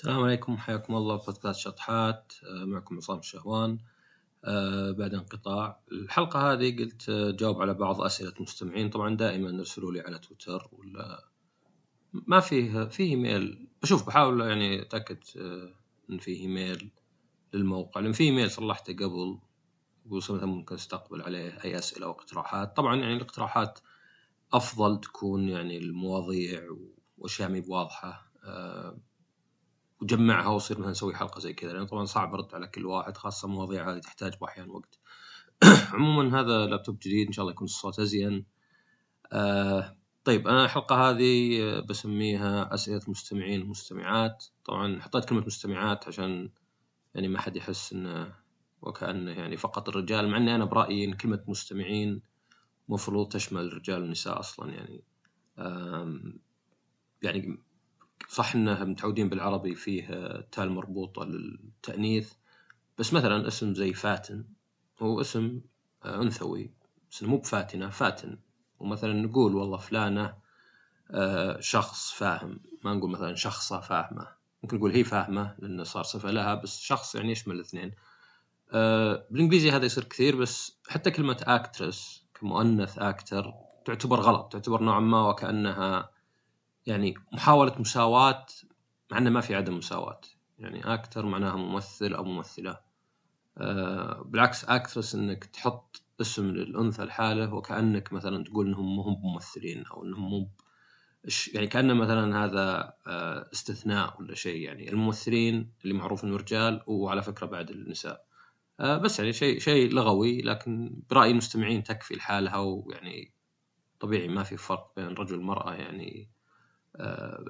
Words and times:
السلام 0.00 0.22
عليكم 0.22 0.56
حياكم 0.56 0.96
الله. 0.96 1.16
بودكاست 1.16 1.60
شطحات 1.60 2.32
آه، 2.44 2.64
معكم 2.64 2.96
عصام 2.96 3.18
الشهوان. 3.18 3.78
آه، 4.44 4.90
بعد 4.90 5.14
انقطاع 5.14 5.80
الحلقة 5.92 6.52
هذه 6.52 6.76
قلت 6.78 7.08
آه، 7.08 7.30
جاوب 7.30 7.62
على 7.62 7.74
بعض 7.74 8.00
أسئلة 8.00 8.32
المستمعين. 8.36 8.90
طبعا 8.90 9.16
دائما 9.16 9.58
ارسلوا 9.58 9.92
لي 9.92 10.00
على 10.00 10.18
تويتر 10.18 10.68
ولا 10.72 11.24
ما 12.12 12.40
فيه 12.40 12.84
فيه 12.84 13.10
إيميل. 13.10 13.68
بشوف 13.82 14.06
بحاول 14.06 14.40
يعني 14.40 14.82
أتأكد 14.82 15.18
إن 16.10 16.18
فيه 16.18 16.40
إيميل 16.40 16.90
للموقع. 17.54 18.00
لأن 18.00 18.12
في 18.12 18.24
إيميل 18.24 18.50
صلحته 18.50 18.92
قبل 18.92 19.38
مثلا 20.06 20.46
ممكن 20.46 20.74
أستقبل 20.74 21.22
عليه 21.22 21.64
أي 21.64 21.78
أسئلة 21.78 22.06
أو 22.06 22.10
اقتراحات. 22.10 22.76
طبعا 22.76 22.96
يعني 22.96 23.16
الاقتراحات 23.16 23.78
أفضل 24.52 25.00
تكون 25.00 25.48
يعني 25.48 25.78
المواضيع 25.78 26.62
وأشياء 27.18 27.48
مي 27.48 27.60
بواضحة. 27.60 28.30
وجمعها 30.02 30.48
وصير 30.48 30.78
مثلا 30.78 30.90
نسوي 30.90 31.14
حلقة 31.14 31.40
زي 31.40 31.52
كذا 31.52 31.72
لأن 31.72 31.86
طبعا 31.86 32.04
صعب 32.04 32.34
أرد 32.34 32.54
على 32.54 32.66
كل 32.66 32.86
واحد 32.86 33.16
خاصة 33.16 33.48
مواضيع 33.48 33.92
هذه 33.92 33.98
تحتاج 33.98 34.38
بأحيان 34.40 34.70
وقت. 34.70 34.98
عموما 35.94 36.40
هذا 36.40 36.66
لابتوب 36.66 36.98
جديد 36.98 37.26
إن 37.26 37.32
شاء 37.32 37.42
الله 37.42 37.52
يكون 37.52 37.64
الصوت 37.64 37.98
أزين. 37.98 38.46
آه 39.32 39.96
طيب 40.24 40.48
أنا 40.48 40.64
الحلقة 40.64 41.10
هذه 41.10 41.60
بسميها 41.80 42.74
أسئلة 42.74 43.00
مستمعين 43.08 43.62
ومستمعات 43.62 44.44
طبعا 44.64 45.00
حطيت 45.00 45.24
كلمة 45.24 45.46
مستمعات 45.46 46.08
عشان 46.08 46.50
يعني 47.14 47.28
ما 47.28 47.40
حد 47.40 47.56
يحس 47.56 47.92
إنه 47.92 48.34
وكأنه 48.82 49.30
يعني 49.30 49.56
فقط 49.56 49.88
الرجال 49.88 50.28
مع 50.28 50.36
إني 50.36 50.54
أنا 50.54 50.64
برأيي 50.64 51.04
إن 51.04 51.12
كلمة 51.14 51.44
مستمعين 51.48 52.22
مفروض 52.88 53.28
تشمل 53.28 53.66
الرجال 53.66 54.02
والنساء 54.02 54.40
أصلا 54.40 54.72
يعني. 54.72 55.04
يعني 57.22 57.58
صح 58.28 58.54
إنه 58.54 58.84
متعودين 58.84 59.28
بالعربي 59.28 59.74
فيه 59.74 60.06
تال 60.52 60.70
مربوطة 60.70 61.24
للتأنيث. 61.24 62.32
بس 62.98 63.12
مثلا 63.12 63.48
اسم 63.48 63.74
زي 63.74 63.92
فاتن 63.92 64.44
هو 65.02 65.20
اسم 65.20 65.60
آه، 66.04 66.22
أنثوي. 66.22 66.70
بس 67.10 67.22
مو 67.22 67.38
بفاتنة 67.38 67.90
فاتن. 67.90 68.38
ومثلا 68.80 69.12
نقول 69.12 69.54
والله 69.54 69.76
فلانة 69.76 70.34
آه، 71.10 71.60
شخص 71.60 72.12
فاهم. 72.12 72.60
ما 72.84 72.94
نقول 72.94 73.10
مثلا 73.10 73.34
شخصة 73.34 73.80
فاهمة. 73.80 74.28
ممكن 74.62 74.76
نقول 74.76 74.92
هي 74.92 75.04
فاهمة 75.04 75.54
لأنه 75.58 75.82
صار 75.82 76.04
صفة 76.04 76.30
لها 76.30 76.54
بس 76.54 76.80
شخص 76.80 77.14
يعني 77.14 77.32
يشمل 77.32 77.54
الاثنين. 77.54 77.92
آه، 78.72 79.26
بالإنجليزي 79.30 79.70
هذا 79.70 79.86
يصير 79.86 80.04
كثير 80.04 80.36
بس 80.36 80.78
حتى 80.88 81.10
كلمة 81.10 81.36
اكترس 81.42 82.24
كمؤنث 82.40 82.98
أكتر 82.98 83.54
تعتبر 83.84 84.20
غلط. 84.20 84.52
تعتبر 84.52 84.82
نوعا 84.82 85.00
ما 85.00 85.28
وكأنها 85.28 86.10
يعني 86.86 87.14
محاولة 87.32 87.74
مساواة 87.78 88.46
مع 89.10 89.18
إنه 89.18 89.30
ما 89.30 89.40
في 89.40 89.54
عدم 89.54 89.76
مساواة. 89.76 90.20
يعني 90.58 90.94
أكتر 90.94 91.26
معناها 91.26 91.56
ممثل 91.56 92.14
أو 92.14 92.24
ممثلة. 92.24 92.80
أه 93.58 94.22
بالعكس 94.22 94.64
اكترس 94.64 95.14
إنك 95.14 95.44
تحط 95.44 96.02
اسم 96.20 96.50
للأنثى 96.50 97.02
الحالة 97.02 97.54
وكأنك 97.54 98.12
مثلا 98.12 98.44
تقول 98.44 98.66
إنهم 98.66 98.96
مو 98.96 99.02
ممثلين 99.02 99.84
أو 99.86 100.04
إنهم 100.04 100.30
مو 100.30 100.48
يعني 101.54 101.66
كأنه 101.66 101.94
مثلا 101.94 102.44
هذا 102.44 102.94
آه، 103.06 103.50
استثناء 103.52 104.20
ولا 104.20 104.34
شيء. 104.34 104.62
يعني 104.62 104.90
الممثلين 104.90 105.72
اللي 105.82 105.94
معروف 105.94 106.24
انه 106.24 106.36
رجال 106.36 106.82
وعلى 106.86 107.22
فكرة 107.22 107.46
بعد 107.46 107.70
النساء. 107.70 108.24
آه، 108.80 108.98
بس 108.98 109.18
يعني 109.18 109.32
شيء 109.32 109.58
شيء 109.58 109.92
لغوي 109.92 110.42
لكن 110.42 111.02
برأي 111.10 111.30
المستمعين 111.30 111.82
تكفي 111.82 112.14
لحالها 112.14 112.56
ويعني 112.56 113.34
طبيعي 114.00 114.28
ما 114.28 114.42
في 114.42 114.56
فرق 114.56 114.92
بين 114.96 115.06
رجل 115.06 115.38
ومرأة. 115.38 115.74
يعني 115.74 116.30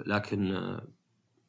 لكن 0.06 0.52
آه، 0.52 0.88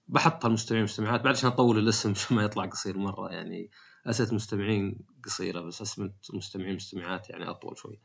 بحط 0.07 0.45
المستمعين 0.45 0.83
والمستمعات 0.83 1.21
بعد 1.21 1.35
عشان 1.35 1.49
أطول 1.49 1.77
الاسم 1.77 2.11
عشان 2.15 2.37
ما 2.37 2.43
يطلع 2.43 2.65
قصير 2.65 2.97
مرة 2.97 3.31
يعني. 3.31 3.69
أسئلة 4.05 4.29
المستمعين 4.29 4.99
قصيرة 5.23 5.61
بس 5.61 5.81
أسئلة 5.81 6.13
المستمعين 6.29 6.69
والمستمعات 6.69 7.29
يعني 7.29 7.49
أطول 7.49 7.77
شوي. 7.77 7.99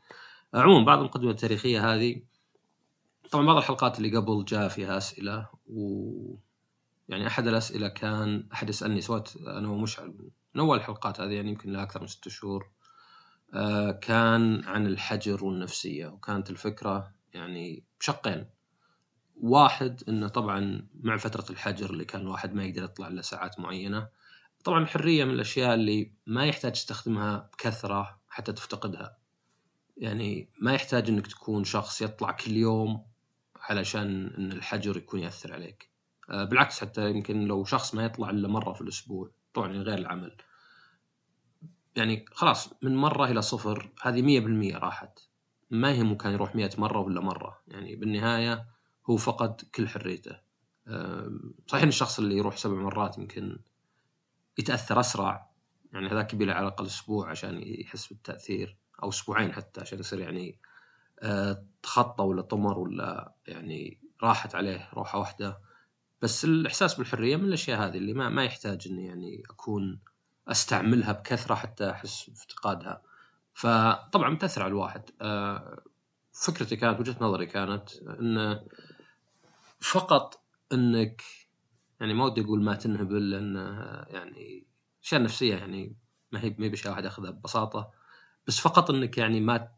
عموما 0.53 0.85
بعض 0.85 0.99
المقدمه 0.99 1.31
التاريخية 1.31 1.93
هذه 1.93 2.21
طبعا 3.31 3.45
بعض 3.45 3.57
الحلقات 3.57 3.97
اللي 3.97 4.17
قبل 4.17 4.45
جاء 4.45 4.67
فيها 4.67 4.97
أسئلة 4.97 5.49
و 5.67 6.35
يعني 7.09 7.27
أحد 7.27 7.47
الأسئلة 7.47 7.87
كان 7.87 8.47
أحد 8.53 8.69
يسألني 8.69 9.01
سويت 9.01 9.35
أنا 9.37 9.69
ومشعل 9.69 10.07
من 10.55 10.61
أول 10.61 10.77
الحلقات 10.77 11.21
هذه 11.21 11.31
يعني 11.31 11.49
يمكن 11.49 11.71
لها 11.71 11.83
أكثر 11.83 12.01
من 12.01 12.07
ست 12.07 12.27
شهور. 12.27 12.71
آه، 13.53 13.91
كان 13.91 14.63
عن 14.65 14.87
الحجر 14.87 15.45
والنفسية 15.45 16.07
وكانت 16.07 16.49
الفكرة 16.49 17.13
يعني 17.33 17.83
بشقين 17.99 18.49
واحد 19.41 20.03
إنه 20.09 20.27
طبعا 20.27 20.87
مع 21.01 21.17
فترة 21.17 21.45
الحجر 21.49 21.89
اللي 21.89 22.05
كان 22.05 22.21
الواحد 22.21 22.53
ما 22.53 22.63
يقدر 22.63 22.83
يطلع 22.83 23.07
إلا 23.07 23.21
ساعات 23.21 23.59
معينة. 23.59 24.07
طبعا 24.63 24.83
الحريه 24.83 25.23
من 25.23 25.33
الأشياء 25.33 25.73
اللي 25.73 26.11
ما 26.27 26.45
يحتاج 26.45 26.71
تستخدمها 26.71 27.49
بكثرة 27.53 28.19
حتى 28.29 28.53
تفتقدها. 28.53 29.17
يعني 29.97 30.49
ما 30.61 30.73
يحتاج 30.73 31.09
إنك 31.09 31.27
تكون 31.27 31.63
شخص 31.63 32.01
يطلع 32.01 32.31
كل 32.31 32.51
يوم 32.51 33.05
علشان 33.61 34.33
إن 34.37 34.51
الحجر 34.51 34.97
يكون 34.97 35.19
يأثر 35.19 35.53
عليك. 35.53 35.89
آه، 36.29 36.43
بالعكس 36.43 36.81
حتى 36.81 37.09
يمكن 37.09 37.45
لو 37.45 37.65
شخص 37.65 37.95
ما 37.95 38.05
يطلع 38.05 38.29
إلا 38.29 38.47
مرة 38.47 38.73
في 38.73 38.81
الأسبوع 38.81 39.31
طبعا 39.53 39.71
غير 39.71 39.97
العمل. 39.97 40.37
يعني 41.95 42.25
خلاص 42.31 42.73
من 42.81 42.95
مرة 42.95 43.25
إلى 43.25 43.41
صفر 43.41 43.91
هذه 44.01 44.21
مية 44.21 44.39
بالمية 44.39 44.77
راحت. 44.77 45.19
ما 45.71 45.91
يهمه 45.91 46.15
كان 46.15 46.33
يروح 46.33 46.55
مئة 46.55 46.71
مرة 46.77 46.99
ولا 46.99 47.21
مرة. 47.21 47.61
يعني 47.67 47.95
بالنهاية 47.95 48.76
هو 49.09 49.17
فقد 49.17 49.61
كل 49.75 49.87
حريته. 49.87 50.39
صحيح 51.67 51.83
إن 51.83 51.87
الشخص 51.87 52.19
اللي 52.19 52.37
يروح 52.37 52.57
سبع 52.57 52.73
مرات 52.73 53.17
يمكن 53.17 53.59
يتأثر 54.57 54.99
أسرع 54.99 55.49
يعني 55.93 56.07
هذاك 56.07 56.33
يبي 56.33 56.51
على 56.51 56.67
الأقل 56.67 56.85
أسبوع 56.85 57.29
عشان 57.29 57.61
يحس 57.63 58.07
بالتأثير 58.07 58.77
أو 59.03 59.09
أسبوعين 59.09 59.53
حتى 59.53 59.81
عشان 59.81 59.99
يصير 59.99 60.19
يعني 60.19 60.59
آه، 61.19 61.63
تخطى 61.83 62.23
ولا 62.23 62.41
طمر 62.41 62.79
ولا 62.79 63.33
يعني 63.47 63.99
راحت 64.23 64.55
عليه 64.55 64.89
روحة 64.93 65.19
واحدة. 65.19 65.59
بس 66.21 66.45
الإحساس 66.45 66.95
بالحرية 66.95 67.35
من 67.35 67.43
الأشياء 67.43 67.79
هذه 67.79 67.97
اللي 67.97 68.13
ما 68.13 68.29
ما 68.29 68.43
يحتاج 68.43 68.87
إني 68.87 69.05
يعني 69.05 69.43
أكون 69.49 69.99
أستعملها 70.47 71.11
بكثرة 71.11 71.55
حتى 71.55 71.89
أحس 71.89 72.29
بافتقادها. 72.29 73.01
فطبعا 73.53 74.35
بتاثر 74.35 74.63
على 74.63 74.69
الواحد. 74.69 75.01
آه، 75.21 75.81
فكرتي 76.33 76.75
كانت 76.75 76.99
وجهة 76.99 77.15
نظري 77.21 77.45
كانت 77.45 77.89
انه 78.19 78.63
فقط 79.79 80.43
انك 80.73 81.21
يعني 81.99 82.13
ما 82.13 82.25
ودي 82.25 82.41
أقول 82.41 82.63
ما 82.63 82.75
تنهبل 82.75 83.29
لأن 83.31 83.55
يعني 84.09 84.67
اشياء 85.03 85.21
نفسية 85.21 85.55
يعني 85.55 85.95
ما 86.31 86.43
هي 86.43 86.55
ما 86.59 86.65
هي 86.65 86.89
واحد 86.89 87.05
ياخذها 87.05 87.31
ببساطة 87.31 87.91
بس 88.47 88.59
فقط 88.59 88.91
انك 88.91 89.17
يعني 89.17 89.41
ما 89.41 89.71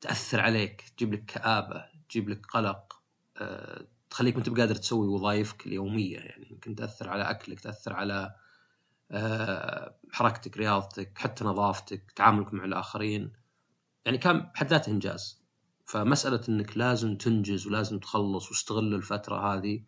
تأثر 0.00 0.40
عليك 0.40 0.84
تجيب 0.96 1.14
لك 1.14 1.24
كآبة 1.24 1.84
تجيب 2.08 2.28
لك 2.28 2.46
قلق 2.46 3.02
أه 3.36 3.86
تخليك 4.10 4.34
ما 4.34 4.40
انت 4.40 4.48
بقادر 4.48 4.74
تسوي 4.74 5.08
وظائفك 5.08 5.66
اليومية 5.66 6.18
يعني 6.18 6.48
يمكن 6.50 6.74
تأثر 6.74 7.08
على 7.08 7.30
أكلك 7.30 7.60
تأثر 7.60 7.92
على 7.92 8.34
أه 9.10 9.96
حركتك 10.12 10.56
رياضتك 10.56 11.18
حتى 11.18 11.44
نظافتك 11.44 12.12
تعاملك 12.16 12.54
مع 12.54 12.64
الآخرين. 12.64 13.32
يعني 14.04 14.18
كان 14.18 14.40
بحد 14.40 14.66
ذاته 14.68 14.90
إنجاز. 14.92 15.39
فمسألة 15.90 16.40
إنك 16.48 16.76
لازم 16.76 17.16
تنجز 17.16 17.66
ولازم 17.66 17.98
تخلص 17.98 18.48
واستغل 18.48 18.94
الفترة 18.94 19.54
هذه 19.54 19.82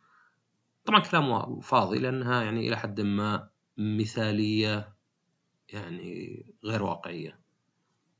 طبعا 0.84 1.00
كلام 1.00 1.60
فاضي 1.60 1.98
لأنها 1.98 2.42
يعني 2.42 2.68
إلى 2.68 2.76
حد 2.76 3.00
ما 3.00 3.50
مثالية 3.76 4.94
يعني 5.68 6.46
غير 6.64 6.82
واقعية. 6.82 7.40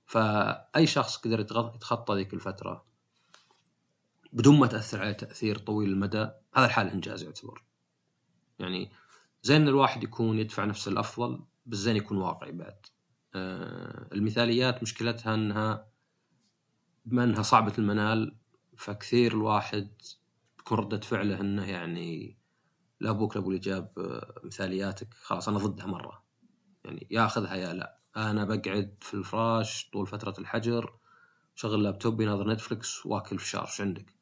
فأي 0.07 0.87
شخص 0.87 1.17
قدر 1.17 1.41
يتخطى 1.41 2.15
ذيك 2.15 2.35
الفترة 2.35 2.85
بدون 4.33 4.59
ما 4.59 4.67
تأثر 4.67 5.01
عليه 5.01 5.13
تأثير 5.13 5.59
طويل 5.59 5.89
المدى 5.89 6.31
هذا 6.55 6.67
الحال 6.67 6.89
إنجاز 6.89 7.23
يعتبر. 7.23 7.63
يعني 8.59 8.91
زين 9.43 9.69
الواحد 9.69 10.03
يكون 10.03 10.39
يدفع 10.39 10.65
نفسه 10.65 10.91
الأفضل 10.91 11.41
بس 11.67 11.79
زين 11.79 11.97
يكون 11.97 12.19
واقعي 12.19 12.53
بعد. 12.53 12.87
آه 13.35 14.09
المثاليات 14.13 14.83
مشكلتها 14.83 15.35
إنها 15.35 15.92
بما 17.05 17.25
إنها 17.25 17.43
صعبة 17.43 17.73
المنال 17.79 18.37
فكثير 18.77 19.33
الواحد 19.33 19.91
تكون 20.59 20.79
ردة 20.79 21.01
فعله 21.01 21.41
إنه 21.41 21.71
يعني 21.71 22.37
لا 23.01 23.11
أبوك 23.11 23.37
لا 23.37 23.43
أبو 23.43 23.57
جاب 23.57 23.93
مثالياتك 24.45 25.15
خلاص 25.15 25.49
أنا 25.49 25.59
ضدها 25.59 25.87
مرة. 25.87 26.25
يعني 26.85 27.07
ياخذها 27.11 27.55
يا 27.55 27.73
لا. 27.73 27.99
أنا 28.17 28.45
بقعد 28.45 28.95
في 29.01 29.15
الفراش 29.15 29.91
طول 29.93 30.07
فترة 30.07 30.35
الحجر 30.39 30.95
شغل 31.55 31.83
لابتوبي 31.83 32.25
ناظر 32.25 32.51
نتفلكس 32.51 33.07
واكل 33.07 33.39
فشار 33.39 33.65
إيش 33.65 33.81
عندك. 33.81 34.15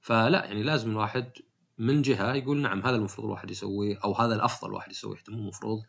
فلا 0.00 0.44
يعني 0.44 0.62
لازم 0.62 0.90
الواحد 0.90 1.32
من 1.78 2.02
جهة 2.02 2.34
يقول 2.34 2.60
نعم 2.62 2.80
هذا 2.80 2.96
المفروض 2.96 3.26
الواحد 3.26 3.50
يسويه 3.50 3.98
أو 4.04 4.14
هذا 4.14 4.34
الأفضل 4.34 4.68
الواحد 4.68 4.90
يسويه 4.90 5.18
مو 5.28 5.38
المفروض 5.38 5.82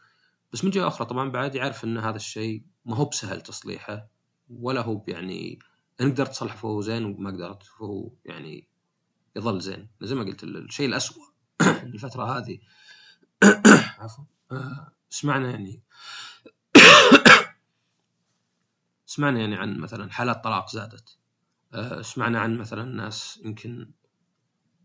بس 0.53 0.63
من 0.63 0.71
جهة 0.71 0.87
أخرى 0.87 1.07
طبعا 1.07 1.29
بعد 1.29 1.55
يعرف 1.55 1.83
ان 1.83 1.97
هذا 1.97 2.15
الشيء 2.15 2.63
ما 2.85 2.95
هو 2.95 3.05
بسهل 3.05 3.41
تصليحه 3.41 4.07
ولا 4.49 4.81
هو 4.81 5.03
يعني 5.07 5.59
ان 6.01 6.11
قدرت 6.11 6.29
تصلحه 6.29 6.55
فهو 6.57 6.81
زين 6.81 7.05
وما 7.05 7.29
قدرت 7.29 7.63
فهو 7.63 8.09
يعني 8.25 8.67
يظل 9.35 9.61
زين. 9.61 9.87
زي 10.01 10.15
ما 10.15 10.23
قلت 10.23 10.43
الشيء 10.43 10.87
الأسوأ 10.87 11.23
الفترة 11.83 12.37
هذه. 12.37 12.59
عفوا. 13.99 14.23
آه، 14.51 14.91
سمعنا 15.09 15.51
يعني. 15.51 15.81
سمعنا 19.05 19.39
يعني 19.39 19.55
عن 19.55 19.77
مثلا 19.77 20.11
حالات 20.11 20.43
طلاق 20.43 20.69
زادت. 20.69 21.17
آه، 21.73 22.01
سمعنا 22.01 22.39
عن 22.39 22.57
مثلا 22.57 22.83
ناس 22.83 23.39
يمكن 23.45 23.91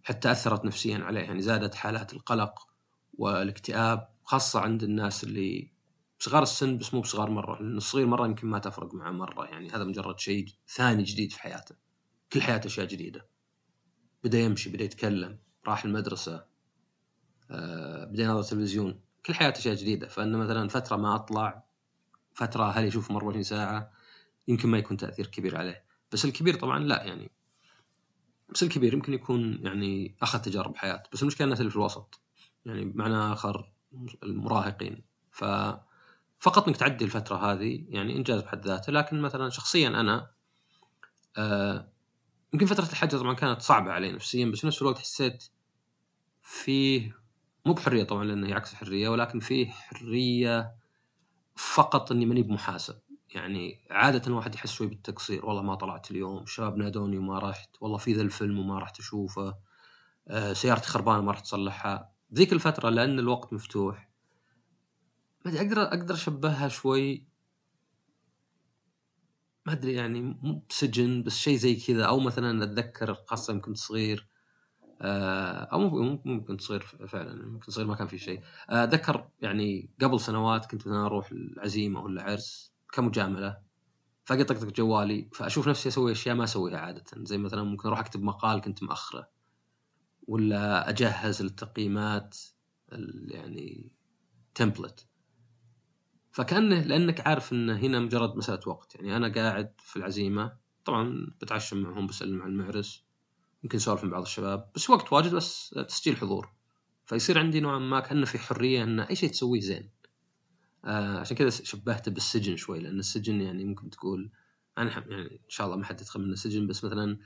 حتى 0.02 0.32
أثرت 0.32 0.64
نفسيا 0.64 0.98
عليه 0.98 1.20
يعني 1.20 1.42
زادت 1.42 1.74
حالات 1.74 2.12
القلق 2.12 2.68
والاكتئاب 3.18 4.08
خاصة 4.24 4.60
عند 4.60 4.82
الناس 4.82 5.24
اللي 5.24 5.70
صغار 6.22 6.42
السن 6.42 6.78
بس 6.78 6.94
مو 6.94 7.00
بصغار 7.00 7.30
مرة 7.30 7.62
لأن 7.62 7.76
الصغير 7.76 8.06
مرة 8.06 8.26
يمكن 8.26 8.46
ما 8.46 8.58
تفرق 8.58 8.94
معه 8.94 9.10
مرة 9.10 9.44
يعني 9.44 9.70
هذا 9.70 9.84
مجرد 9.84 10.19
شيء 10.19 10.48
ثاني 10.69 11.02
جديد 11.02 11.32
في 11.32 11.40
حياته. 11.40 11.74
كل 12.32 12.42
حياته 12.42 12.66
أشياء 12.66 12.86
جديدة. 12.86 13.26
بدأ 14.24 14.38
يمشي 14.38 14.70
بدأ 14.70 14.84
يتكلم 14.84 15.38
راح 15.66 15.84
المدرسة 15.84 16.44
آه، 17.50 18.04
بدأ 18.04 18.22
ينظر 18.22 18.42
تلفزيون. 18.42 19.00
كل 19.26 19.34
حياته 19.34 19.58
أشياء 19.58 19.74
جديدة. 19.74 20.08
فانه 20.08 20.38
مثلا 20.38 20.69
فترة 20.69 20.96
ما 20.96 21.14
أطلع 21.14 21.64
فترة 22.34 22.70
هل 22.70 22.84
يشوف 22.84 23.10
24 23.10 23.42
ساعة 23.42 23.92
يمكن 24.48 24.69
ما 24.69 24.78
يكون 24.78 24.96
تأثير 24.96 25.26
كبير 25.26 25.58
عليه. 25.58 25.84
بس 26.12 26.24
الكبير 26.24 26.54
طبعا 26.54 26.78
لا 26.78 27.04
يعني 27.04 27.30
بس 28.48 28.62
الكبير 28.62 28.94
يمكن 28.94 29.14
يكون 29.14 29.58
يعني 29.62 30.16
أخذ 30.22 30.38
تجارب 30.38 30.76
حياه 30.76 31.02
بس 31.12 31.22
المشكلة 31.22 31.44
الناس 31.44 31.60
اللي 31.60 31.70
في 31.70 31.76
الوسط. 31.76 32.20
يعني 32.66 32.84
بمعنى 32.84 33.32
آخر 33.32 33.72
المراهقين. 34.22 35.04
ف 35.30 35.44
فقط 36.42 36.68
إنك 36.68 36.76
تعدي 36.76 37.04
الفترة 37.04 37.36
هذه 37.36 37.84
يعني 37.88 38.16
إنجاز 38.16 38.42
بحد 38.42 38.66
ذاته 38.66 38.92
لكن 38.92 39.20
مثلا 39.20 39.50
شخصيا 39.50 39.88
أنا 39.88 40.30
آه 41.36 41.92
يمكن 42.52 42.66
فترة 42.66 42.84
الحجر 42.84 43.18
طبعا 43.18 43.34
كانت 43.34 43.62
صعبة 43.62 43.92
علي 43.92 44.12
نفسيا 44.12 44.46
بس 44.46 44.60
في 44.60 44.66
نفس 44.66 44.82
الوقت 44.82 44.98
حسيت 44.98 45.44
فيه 46.42 47.16
مو 47.66 47.72
بحرية 47.72 48.04
طبعا 48.04 48.24
لأنه 48.24 48.48
هي 48.48 48.52
عكس 48.52 48.72
الحرية 48.72 49.08
ولكن 49.08 49.40
فيه 49.40 49.70
حرية 49.70 50.74
فقط 51.56 52.12
إني 52.12 52.26
ماني 52.26 52.42
بمحاسب. 52.42 52.98
يعني 53.34 53.86
عادة 53.90 54.22
الواحد 54.26 54.54
يحس 54.54 54.72
شوي 54.72 54.86
بالتقصير 54.86 55.46
والله 55.46 55.62
ما 55.62 55.74
طلعت 55.74 56.10
اليوم 56.10 56.42
الشباب 56.42 56.76
نادوني 56.76 57.18
وما 57.18 57.38
رحت 57.38 57.70
والله 57.80 57.98
في 57.98 58.12
ذا 58.12 58.22
الفيلم 58.22 58.58
وما 58.58 58.78
رحت 58.78 58.98
اشوفه 59.00 59.54
آه 60.28 60.52
سيارتي 60.52 60.88
خربانة 60.88 61.20
ما 61.20 61.32
رحت 61.32 61.44
اصلحها 61.44 62.12
ذيك 62.34 62.52
الفترة 62.52 62.90
لأن 62.90 63.18
الوقت 63.18 63.52
مفتوح 63.52 64.11
ما 65.44 65.50
ادري 65.50 65.60
أقدر 65.60 65.82
أقدر 65.82 66.14
أشبهها 66.14 66.68
شوي. 66.68 67.26
ما 69.66 69.72
أدري 69.72 69.92
يعني 69.94 70.20
مو 70.20 70.62
بسجن 70.70 71.22
بس 71.22 71.36
شيء 71.36 71.56
زي 71.56 71.74
كذا. 71.76 72.04
أو 72.04 72.20
مثلا 72.20 72.64
أتذكر 72.64 73.14
خاصه 73.14 73.52
يوم 73.52 73.60
كنت 73.62 73.76
صغير 73.76 74.28
آه، 75.02 75.64
أو 75.72 75.88
مو 76.24 76.44
كنت 76.44 76.60
صغير 76.60 76.80
فعلا 76.82 77.46
ممكن 77.46 77.72
صغير 77.72 77.86
ما 77.86 77.94
كان 77.94 78.06
في 78.06 78.18
شيء 78.18 78.42
آه، 78.70 78.84
أتذكر 78.84 79.28
يعني 79.40 79.90
قبل 80.02 80.20
سنوات 80.20 80.66
كنت 80.70 80.80
مثلا 80.88 81.06
أروح 81.06 81.30
العزيمة 81.32 82.00
ولا 82.02 82.22
عرس 82.22 82.72
كمجاملة 82.92 83.58
فاجي 84.24 84.44
طقطق 84.44 84.68
جوالي 84.68 85.28
فأشوف 85.34 85.68
نفسي 85.68 85.88
أسوي 85.88 86.12
أشياء 86.12 86.34
ما 86.36 86.44
أسويها 86.44 86.78
عادة. 86.78 87.04
زي 87.16 87.38
مثلا 87.38 87.62
ممكن 87.64 87.88
أروح 87.88 88.00
أكتب 88.00 88.22
مقال 88.22 88.60
كنت 88.60 88.82
مأخرة 88.82 89.28
ولا 90.28 90.88
أجهز 90.88 91.42
التقييمات 91.42 92.38
يعني 93.28 93.92
تمبلت 94.54 95.06
فكأنه 96.32 96.81
لأنك 96.81 97.26
عارف 97.26 97.52
إن 97.52 97.70
هنا 97.70 98.00
مجرد 98.00 98.37
مسألة 98.37 98.61
وقت. 98.67 98.94
يعني 98.94 99.17
أنا 99.17 99.29
قاعد 99.29 99.73
في 99.79 99.96
العزيمة 99.96 100.56
طبعا 100.84 101.26
بتعشم 101.40 101.82
معهم 101.82 102.06
بسلم 102.06 102.43
على 102.43 102.50
المعرس 102.50 103.05
يمكن 103.64 103.79
اسولف 103.79 104.05
مع 104.05 104.11
بعض 104.11 104.23
الشباب 104.23 104.70
بس 104.75 104.90
وقت 104.90 105.12
واجد 105.12 105.34
بس 105.34 105.75
تسجيل 105.88 106.17
حضور. 106.17 106.52
فيصير 107.06 107.38
عندي 107.38 107.61
نوعا 107.61 107.79
ما 107.79 108.00
كأنه 108.00 108.26
في 108.26 108.38
حرية 108.38 108.82
إن 108.82 109.00
أي 109.00 109.17
شيء 109.17 109.31
تسويه 109.31 109.61
زين. 109.61 109.90
آه 110.84 111.19
عشان 111.19 111.37
كذا 111.37 111.50
شبهته 111.50 112.11
بالسجن 112.11 112.56
شوي 112.56 112.81
لأن 112.81 112.99
السجن 112.99 113.40
يعني 113.40 113.64
ممكن 113.64 113.90
تقول 113.90 114.31
أنا 114.79 114.90
يعني 114.90 115.23
إن 115.23 115.49
شاء 115.49 115.67
الله 115.67 115.76
ما 115.76 115.84
حد 115.84 116.00
يدخل 116.00 116.20
من 116.20 116.32
السجن 116.32 116.67
بس 116.67 116.84
مثلا 116.84 117.19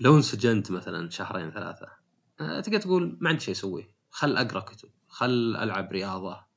لو 0.00 0.16
انسجنت 0.16 0.70
مثلا 0.70 1.10
شهرين 1.10 1.50
ثلاثة 1.50 1.88
آه 2.40 2.60
تقدر 2.60 2.80
تقول 2.80 3.18
ما 3.20 3.28
عندي 3.28 3.40
شيء 3.40 3.54
أسويه. 3.54 3.94
خل 4.10 4.36
أقرأ 4.36 4.60
كتب 4.60 4.88
خل 5.08 5.56
ألعب 5.56 5.92
رياضة 5.92 6.47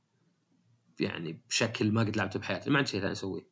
يعني 0.99 1.41
بشكل 1.49 1.91
ما 1.91 2.01
قد 2.01 2.17
لعبته 2.17 2.39
بحياتي 2.39 2.69
ما 2.69 2.77
عندي 2.77 2.89
شيء 2.89 3.01
ثاني 3.01 3.11
أسويه 3.11 3.47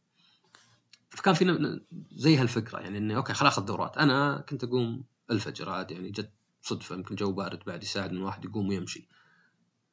فكان 1.09 1.33
في 1.33 1.79
زي 2.11 2.37
هالفكرة 2.37 2.79
يعني 2.79 2.97
إني 2.97 3.15
okay 3.15 3.33
خل 3.33 3.47
اخذ 3.47 3.65
دورات 3.65 3.97
أنا 3.97 4.45
كنت 4.49 4.63
أقوم 4.63 5.03
الفجر 5.31 5.69
عادي 5.69 5.93
يعني 5.93 6.11
جت 6.11 6.31
صدفة 6.61 6.95
يمكن 6.95 7.15
جو 7.15 7.31
بارد 7.31 7.63
بعد 7.65 7.83
يساعد 7.83 8.09
إن 8.09 8.17
الواحد 8.17 8.45
يقوم 8.45 8.69
ويمشي 8.69 9.07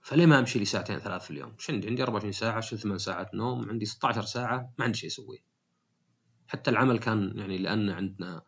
فليه 0.06 0.26
ما 0.26 0.38
أمشي 0.38 0.58
لي 0.58 0.64
ساعتين 0.64 0.98
ثلاث 0.98 1.24
في 1.24 1.30
اليوم؟ 1.30 1.54
إيش 1.58 1.70
عندي؟ 1.70 1.88
عندي 1.88 2.02
24 2.02 2.32
ساعة 2.32 2.60
شيل 2.60 2.78
ثمان 2.78 2.98
ساعات 2.98 3.34
نوم 3.34 3.70
عندي 3.70 3.84
16 3.84 4.22
ساعة 4.22 4.72
ما 4.78 4.84
عندي 4.84 4.98
شيء 4.98 5.10
أسويه. 5.10 5.38
حتى 6.46 6.70
العمل 6.70 6.98
كان 6.98 7.32
يعني 7.38 7.58
لأن 7.58 7.90
عندنا 7.90 8.42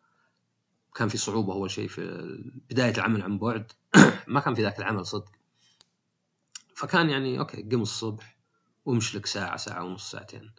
كان 0.94 1.08
في 1.08 1.18
صعوبة 1.18 1.52
أول 1.52 1.70
شيء 1.70 1.88
في 1.88 2.02
بداية 2.70 2.92
العمل 2.92 3.22
عن 3.22 3.38
بعد 3.38 3.72
ما 4.28 4.40
كان 4.40 4.54
في 4.54 4.62
ذاك 4.62 4.78
العمل 4.78 5.06
صدق. 5.06 5.32
فكان 6.74 7.10
يعني 7.10 7.38
أوكي 7.38 7.62
قم 7.62 7.82
الصبح 7.82 8.37
وامشي 8.88 9.18
لك 9.18 9.26
ساعة 9.26 9.56
ساعة 9.56 9.84
ونص 9.84 10.10
ساعتين. 10.10 10.52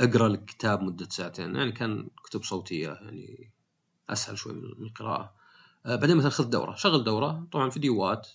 أقرأ 0.00 0.28
لك 0.28 0.44
كتاب 0.44 0.82
مدة 0.82 1.08
ساعتين. 1.08 1.56
يعني 1.56 1.72
كان 1.72 2.08
كتب 2.24 2.42
صوتية 2.42 2.88
يعني 2.88 3.52
أسهل 4.10 4.38
شوي 4.38 4.52
من 4.52 4.86
القراءة. 4.86 5.34
آه، 5.86 5.96
بعدين 5.96 6.16
مثلا 6.16 6.30
خذ 6.30 6.50
دورة. 6.50 6.74
شغل 6.74 7.04
دورة. 7.04 7.48
طبعا 7.52 7.70
فيديوهات. 7.70 8.28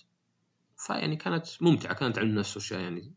فيعني 0.76 1.16
كانت 1.16 1.46
ممتعة. 1.60 1.94
كانت 1.94 2.18
علم 2.18 2.30
النفس 2.30 2.56
واشياء 2.56 2.80
يعني 2.80 3.14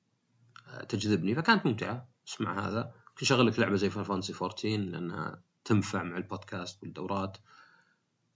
آه، 0.67 0.83
تجذبني. 0.83 1.35
فكانت 1.35 1.65
ممتعة. 1.65 2.09
اسمع 2.27 2.67
هذا. 2.67 2.93
كنت 3.17 3.23
شغل 3.23 3.47
لك 3.47 3.59
لعبة 3.59 3.75
زي 3.75 3.89
Final 3.89 4.03
Fantasy 4.03 4.33
14 4.33 4.67
لأنها 4.77 5.41
تنفع 5.65 6.03
مع 6.03 6.17
البودكاست 6.17 6.83
والدورات. 6.83 7.37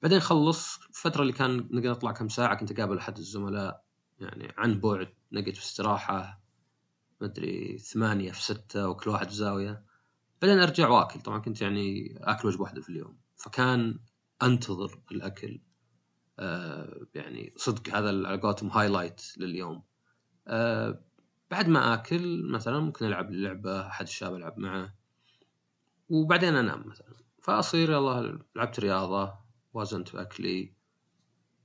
بعدين 0.01 0.19
خلص. 0.19 0.79
الفترة 0.89 1.21
اللي 1.21 1.33
كان 1.33 1.57
نقدر 1.57 1.91
نطلع 1.91 2.11
كم 2.11 2.29
ساعة 2.29 2.55
كنت 2.55 2.71
أقابل 2.71 2.97
أحد 2.97 3.17
الزملاء. 3.17 3.83
يعني 4.19 4.53
عن 4.57 4.79
بعد 4.79 5.13
نقعد 5.31 5.53
في 5.53 5.61
استراحة. 5.61 6.46
مدري 7.21 7.77
ثمانية 7.77 8.31
في 8.31 8.43
ستة 8.43 8.89
وكل 8.89 9.09
واحد 9.09 9.29
في 9.29 9.35
زاوية. 9.35 9.83
بعدين 10.41 10.59
أرجع 10.59 10.89
وأكل. 10.89 11.19
طبعا 11.19 11.39
كنت 11.39 11.61
يعني 11.61 12.17
آكل 12.21 12.47
وجبة 12.47 12.61
واحدة 12.61 12.81
في 12.81 12.89
اليوم. 12.89 13.17
فكان 13.35 13.99
أنتظر 14.43 14.99
الأكل. 15.11 15.61
آه، 16.39 17.07
يعني 17.15 17.53
صدق 17.57 17.95
هذا 17.95 18.09
على 18.09 18.41
قولتهم 18.41 18.69
highlight 18.69 19.21
لليوم. 19.37 19.83
آه، 20.47 21.03
بعد 21.51 21.67
ما 21.67 21.93
آكل 21.93 22.51
مثلا 22.51 22.79
ممكن 22.79 23.05
ألعب 23.05 23.31
لعبة 23.31 23.87
أحد 23.87 24.05
الشباب 24.05 24.35
ألعب 24.35 24.59
معه. 24.59 24.93
وبعدين 26.09 26.55
أنام 26.55 26.87
مثلا. 26.87 27.13
فأصير 27.41 27.91
يلا 27.91 28.39
لعبت 28.55 28.79
رياضة 28.79 29.33
وازنت 29.73 30.15
اكلي 30.15 30.73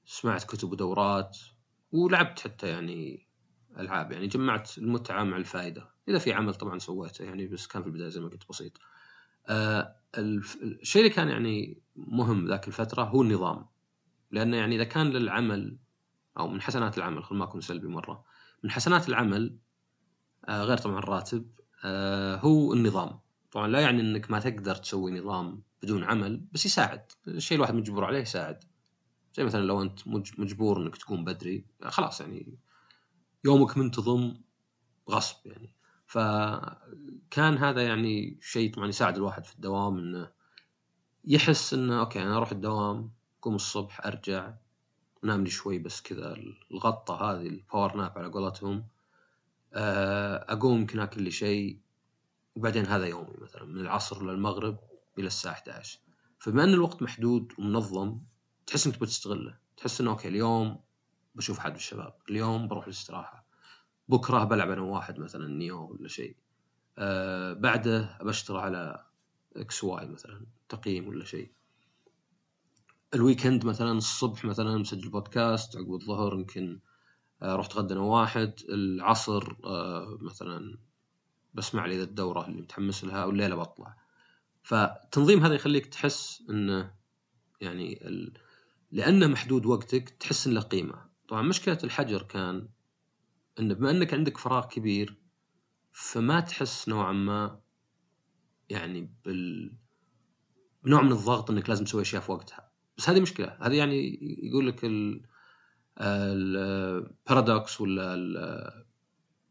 سمعت 0.04 0.44
كتب 0.44 0.72
ودورات 0.72 1.38
ولعبت 1.92 2.40
حتى 2.40 2.68
يعني 2.68 3.26
ألعاب 3.78 4.12
يعني 4.12 4.26
جمعت 4.26 4.78
المتعة 4.78 5.24
مع 5.24 5.36
الفائدة. 5.36 5.90
إذا 6.08 6.18
في 6.18 6.32
عمل 6.32 6.54
طبعا 6.54 6.78
سويته 6.78 7.24
يعني 7.24 7.46
بس 7.46 7.66
كان 7.66 7.82
في 7.82 7.88
البداية 7.88 8.08
زي 8.08 8.20
ما 8.20 8.28
قلت 8.28 8.48
بسيط. 8.48 8.72
آه 9.48 9.96
الشيء 10.18 11.02
اللي 11.02 11.14
كان 11.14 11.28
يعني 11.28 11.82
مهم 11.96 12.46
ذاك 12.46 12.68
الفترة 12.68 13.02
هو 13.02 13.22
النظام. 13.22 13.66
لأنه 14.30 14.56
يعني 14.56 14.76
إذا 14.76 14.84
كان 14.84 15.10
للعمل 15.10 15.78
أو 16.38 16.48
من 16.48 16.60
حسنات 16.60 16.98
العمل 16.98 17.24
خل 17.24 17.36
ما 17.36 17.44
أكون 17.44 17.60
سلبي 17.60 17.88
مرة 17.88 18.24
من 18.64 18.70
حسنات 18.70 19.08
العمل 19.08 19.58
آه 20.48 20.62
غير 20.62 20.76
طبعا 20.76 20.98
الراتب 20.98 21.50
آه 21.84 22.36
هو 22.36 22.72
النظام. 22.72 23.20
طبعا 23.52 23.68
لا 23.68 23.80
يعني 23.80 24.00
إنك 24.00 24.30
ما 24.30 24.40
تقدر 24.40 24.74
تسوي 24.74 25.12
نظام 25.12 25.62
بدون 25.82 26.04
عمل 26.04 26.44
بس 26.52 26.66
يساعد. 26.66 27.12
الشيء 27.28 27.56
الواحد 27.56 27.74
مجبور 27.74 28.04
عليه 28.04 28.18
يساعد. 28.18 28.64
زي 29.34 29.44
مثلا 29.44 29.60
لو 29.60 29.82
أنت 29.82 30.08
مجبور 30.38 30.82
إنك 30.82 30.96
تقوم 30.96 31.24
بدري 31.24 31.64
خلاص 31.82 32.20
يعني 32.20 32.58
يومك 33.44 33.78
منتظم 33.78 34.34
غصب 35.10 35.46
يعني. 35.46 35.74
فكان 36.06 37.58
هذا 37.58 37.82
يعني 37.82 38.38
شيء 38.40 38.74
طبعا 38.74 38.88
يساعد 38.88 39.16
الواحد 39.16 39.44
في 39.44 39.54
الدوام 39.54 39.98
إنه 39.98 40.30
يحس 41.24 41.74
إنه 41.74 42.00
okay 42.00 42.22
أنا 42.22 42.36
أروح 42.36 42.52
الدوام 42.52 43.10
اقوم 43.40 43.54
الصبح 43.54 44.06
أرجع 44.06 44.54
انام 45.24 45.44
لي 45.44 45.50
شوي 45.50 45.78
بس 45.78 46.02
كذا 46.02 46.36
الغطة 46.70 47.14
هذه 47.14 47.46
ال 47.46 47.55
power 47.55 47.96
nap 47.96 48.18
على 48.18 48.28
قولتهم 48.28 48.84
آه، 49.74 50.52
أقوم 50.52 50.80
يمكن 50.80 51.00
أكل 51.00 51.22
لي 51.22 51.30
شيء 51.30 51.78
وبعدين 52.56 52.86
هذا 52.86 53.06
يومي 53.06 53.34
مثلا 53.40 53.64
من 53.64 53.80
العصر 53.80 54.24
للمغرب 54.24 54.78
إلى 55.18 55.26
الساعة 55.26 55.52
11 55.52 55.98
فبما 56.38 56.64
إن 56.64 56.68
الوقت 56.68 57.02
محدود 57.02 57.52
ومنظم 57.58 58.18
تحس 58.66 58.86
إنك 58.86 59.00
بتستغله 59.00 59.58
تحس 59.76 60.00
إنه 60.00 60.10
okay 60.10 60.28
اليوم 60.28 60.80
بشوف 61.34 61.58
حد 61.58 61.70
من 61.70 61.76
الشباب. 61.76 62.14
اليوم 62.30 62.68
بروح 62.68 62.84
الاستراحة. 62.84 63.46
بكره 64.08 64.44
بلعب 64.44 64.70
أنا 64.70 64.80
واحد 64.80 65.18
مثلا 65.18 65.48
Nioh 65.48 65.90
ولا 65.90 66.08
شيء. 66.08 66.36
آه 66.98 67.52
بعده 67.52 68.18
بشتغل 68.22 68.56
على 68.56 69.04
XY 69.56 70.08
مثلا 70.08 70.46
تقييم 70.68 71.08
ولا 71.08 71.24
شيء. 71.24 71.52
ال 73.14 73.21
weekend 73.21 73.64
مثلا 73.64 73.92
الصبح 73.92 74.44
مثلا 74.44 74.78
مسجل 74.78 75.08
بودكاست 75.08 75.76
عقب 75.76 75.94
الظهر 75.94 76.34
يمكن 76.34 76.80
آه، 77.42 77.56
رحت 77.56 77.70
اتغدى 77.70 77.94
أنا 77.94 78.00
واحد. 78.00 78.54
العصر 78.68 79.56
آه، 79.64 80.18
مثلا 80.20 80.78
بسمع 81.54 81.86
لي 81.86 81.96
ذا 81.96 82.02
الدورة 82.02 82.46
اللي 82.46 82.62
متحمس 82.62 83.04
لها 83.04 83.24
والليلة 83.24 83.56
بطلع. 83.56 83.96
فالتنظيم 84.62 85.44
هذا 85.44 85.54
يخليك 85.54 85.86
تحس 85.86 86.42
إنه 86.50 86.94
يعني 87.60 88.06
ال... 88.08 88.32
لأنه 88.92 89.26
محدود 89.26 89.66
وقتك 89.66 90.08
تحس 90.08 90.46
ان 90.46 90.54
له 90.54 90.60
قيمة. 90.60 91.11
طبعا 91.32 91.42
مشكلة 91.42 91.78
الحجر 91.84 92.22
كان 92.22 92.68
إن 93.60 93.74
بما 93.74 93.90
إنك 93.90 94.14
عندك 94.14 94.38
فراغ 94.38 94.66
كبير 94.66 95.16
فما 95.92 96.40
تحس 96.40 96.88
نوعا 96.88 97.12
ما 97.12 97.60
يعني 98.68 99.14
بال 99.24 99.72
بنوع 100.84 101.02
من 101.02 101.12
الضغط 101.12 101.50
إنك 101.50 101.68
لازم 101.68 101.84
تسوي 101.84 102.02
أشياء 102.02 102.22
في 102.22 102.32
وقتها. 102.32 102.70
بس 102.98 103.08
هذه 103.08 103.20
مشكلة. 103.20 103.56
هذه 103.60 103.74
يعني 103.74 104.18
يقول 104.42 104.68
لك 104.68 104.84
ال 104.84 105.22
ال 106.00 106.23
paradox 106.23 107.80
ولا 107.80 108.16
ما 108.16 108.84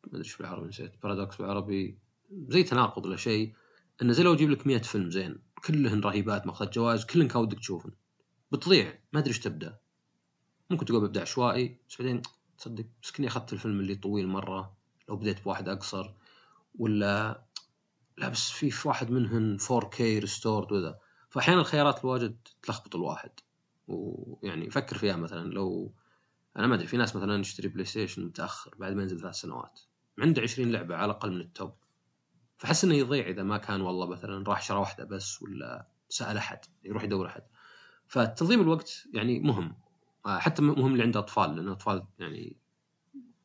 أدري 0.07 0.19
إيش 0.19 0.38
بالعربي 0.38 0.67
نسيت. 0.67 1.03
paradox 1.03 1.38
بالعربي 1.38 1.97
زي 2.31 2.63
تناقض 2.63 3.05
ولا 3.05 3.17
شيء. 3.17 3.53
انه 4.01 4.13
زي 4.13 4.23
لو 4.23 4.33
أجيب 4.33 4.50
لك 4.50 4.67
100 4.67 4.77
فيلم 4.77 5.09
زين 5.09 5.39
كلهن 5.65 6.01
رهيبات 6.01 6.47
ماخذ 6.47 6.69
جوائز 6.69 7.05
كلهن 7.05 7.27
كان 7.27 7.41
ودك 7.41 7.59
تشوفهم 7.59 7.93
بتضيع. 8.51 9.00
ما 9.13 9.19
أدري 9.19 9.29
إيش 9.29 9.39
تبدأ. 9.39 9.81
ممكن 10.71 10.85
تقول 10.85 11.01
ببدأ 11.01 11.21
عشوائي 11.21 11.77
بس 11.89 12.01
بعدين 12.01 12.21
تصدق 12.57 12.85
بس 13.03 13.11
كني 13.11 13.27
أخذت 13.27 13.53
الفيلم 13.53 13.79
اللي 13.79 13.95
طويل 13.95 14.27
مرة 14.27 14.73
لو 15.09 15.15
بديت 15.15 15.43
بواحد 15.43 15.69
أقصر 15.69 16.13
ولا 16.79 17.43
لا 18.17 18.29
بس 18.29 18.49
في 18.49 18.87
واحد 18.87 19.11
منهن 19.11 19.57
4K 19.59 19.99
restored 20.00 20.71
وذا. 20.71 20.99
فأحيانا 21.29 21.61
الخيارات 21.61 21.99
الواجد 21.99 22.37
تلخبط 22.63 22.95
الواحد. 22.95 23.31
ويعني 23.87 24.69
فكر 24.69 24.97
فيها 24.97 25.15
مثلا 25.15 25.53
لو 25.53 25.93
أنا 26.57 26.67
ما 26.67 26.75
أدري 26.75 26.87
في 26.87 26.97
ناس 26.97 27.15
مثلا 27.15 27.39
يشتري 27.39 27.67
PlayStation 27.67 28.25
متأخر 28.25 28.75
بعد 28.79 28.93
ما 28.93 29.01
ينزل 29.01 29.19
ثلاث 29.19 29.35
سنوات. 29.35 29.79
عنده 30.19 30.41
20 30.41 30.71
لعبة 30.71 30.95
على 30.95 31.05
الأقل 31.05 31.31
من 31.31 31.41
ال 31.41 31.50
top 31.50 31.74
فحس 32.57 32.83
إنه 32.83 32.95
يضيع 32.95 33.27
إذا 33.27 33.43
ما 33.43 33.57
كان 33.57 33.81
والله 33.81 34.07
مثلا 34.07 34.43
راح 34.47 34.61
شرى 34.61 34.77
واحدة 34.77 35.03
بس 35.03 35.41
ولا 35.41 35.87
سأل 36.09 36.37
أحد 36.37 36.59
يروح 36.83 37.03
يدور 37.03 37.27
أحد. 37.27 37.43
فتنظيم 38.07 38.61
الوقت 38.61 39.07
يعني 39.13 39.39
مهم. 39.39 39.75
حتى 40.25 40.61
مهم 40.61 40.91
اللي 40.91 41.03
عنده 41.03 41.19
أطفال 41.19 41.55
لأن 41.55 41.67
الاطفال 41.67 42.05
يعني 42.19 42.57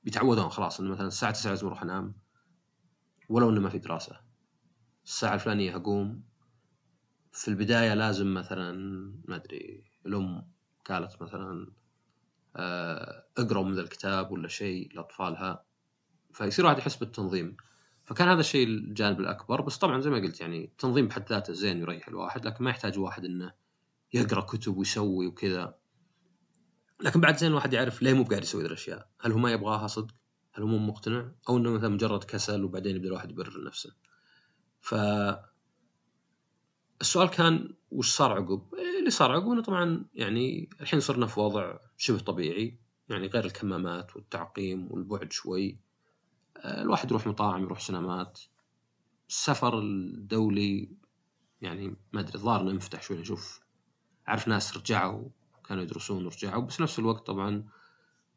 بيتعودون 0.05 0.49
خلاص 0.49 0.81
إنه 0.81 0.91
مثلا 0.91 1.07
الساعة 1.07 1.33
9 1.33 1.51
لازم 1.51 1.67
أروح 1.67 1.83
انام 1.83 2.15
ولو 3.29 3.51
إنه 3.51 3.61
ما 3.61 3.69
في 3.69 3.79
دراسة. 3.79 4.21
الساعة 5.05 5.35
الفلانية 5.35 5.77
اقوم 5.77 6.23
في 7.33 7.49
البداية 7.49 7.95
لازم 7.95 8.35
مثلا 8.35 8.73
ما 9.25 9.37
أدري 9.37 9.85
الأم 10.07 10.49
قالت 10.85 11.23
مثلا 11.23 11.73
آه، 12.57 13.27
اقرأوا 13.39 13.65
من 13.65 13.75
ذا 13.75 13.81
الكتاب 13.81 14.31
ولا 14.31 14.49
شيء 14.49 14.95
لأطفالها 14.95 15.65
فيصير 16.33 16.67
واحد 16.67 16.79
يحس 16.79 16.97
بالتنظيم. 16.97 17.57
فكان 18.05 18.29
هذا 18.29 18.41
الشيء 18.41 18.67
الجانب 18.67 19.21
الأكبر 19.21 19.61
بس 19.61 19.79
طبعا 19.79 20.01
زي 20.01 20.11
ما 20.11 20.17
قلت 20.17 20.41
يعني 20.41 20.65
التنظيم 20.65 21.09
بحد 21.09 21.29
ذاته 21.29 21.53
زين 21.53 21.81
يريح 21.81 22.09
الواحد 22.09 22.47
لكن 22.47 22.65
ما 22.65 22.71
يحتاج 22.71 22.99
واحد 22.99 23.25
إنه 23.25 23.53
يقرأ 24.13 24.41
كتب 24.41 24.77
ويسوي 24.77 25.27
وكذا. 25.27 25.79
لكن 27.01 27.21
بعد 27.21 27.37
زين 27.37 27.51
الواحد 27.51 27.73
يعرف 27.73 28.03
ليه 28.03 28.13
مو 28.13 28.23
بقاعد 28.23 28.43
يسوي 28.43 28.63
ذي 28.63 28.69
الأشياء؟ 28.69 29.09
هل 29.21 29.33
هو 29.33 29.39
ما 29.39 29.53
يبغاها 29.53 29.87
صدق؟ 29.87 30.15
هل 30.53 30.63
هو 30.63 30.69
مو 30.69 30.79
مقتنع؟ 30.79 31.33
أو 31.49 31.57
إنه 31.57 31.71
مثلا 31.71 31.89
مجرد 31.89 32.25
كسل 32.25 32.65
وبعدين 32.65 32.97
يبدأ 32.97 33.09
الواحد 33.09 33.31
يبرر 33.31 33.65
نفسه. 33.65 33.95
ف 34.81 34.95
السؤال 37.01 37.29
كان 37.31 37.75
وش 37.91 38.17
صار 38.17 38.33
عقب؟ 38.33 38.75
اللي 38.99 39.11
صار 39.11 39.33
عقب 39.33 39.51
إنه 39.51 39.63
طبعا 39.63 40.05
يعني 40.15 40.71
الحين 40.81 41.01
صرنا 41.01 41.27
في 41.27 41.41
وضع 41.41 41.79
شبه 41.97 42.19
طبيعي. 42.19 42.79
يعني 43.09 43.27
غير 43.27 43.45
الكمامات 43.45 44.17
والتعقيم 44.17 44.93
والبعد 44.93 45.33
شوي. 45.33 45.79
الواحد 46.57 47.11
يروح 47.11 47.27
مطاعم 47.27 47.63
يروح 47.63 47.81
سينمات. 47.81 48.41
السفر 49.29 49.79
الدولي 49.79 50.97
يعني 51.61 51.97
ما 52.13 52.21
أدري 52.21 52.35
الظاهر 52.35 52.61
إنه 52.61 52.71
انفتح 52.71 53.03
شوي 53.03 53.19
نشوف 53.19 53.61
أعرف 54.29 54.49
ناس 54.49 54.77
رجعوا 54.77 55.29
كانوا 55.69 55.83
يدرسون 55.83 56.25
ورجعوا 56.27 56.63
بس 56.63 56.81
نفس 56.81 56.99
الوقت 56.99 57.27
طبعا 57.27 57.69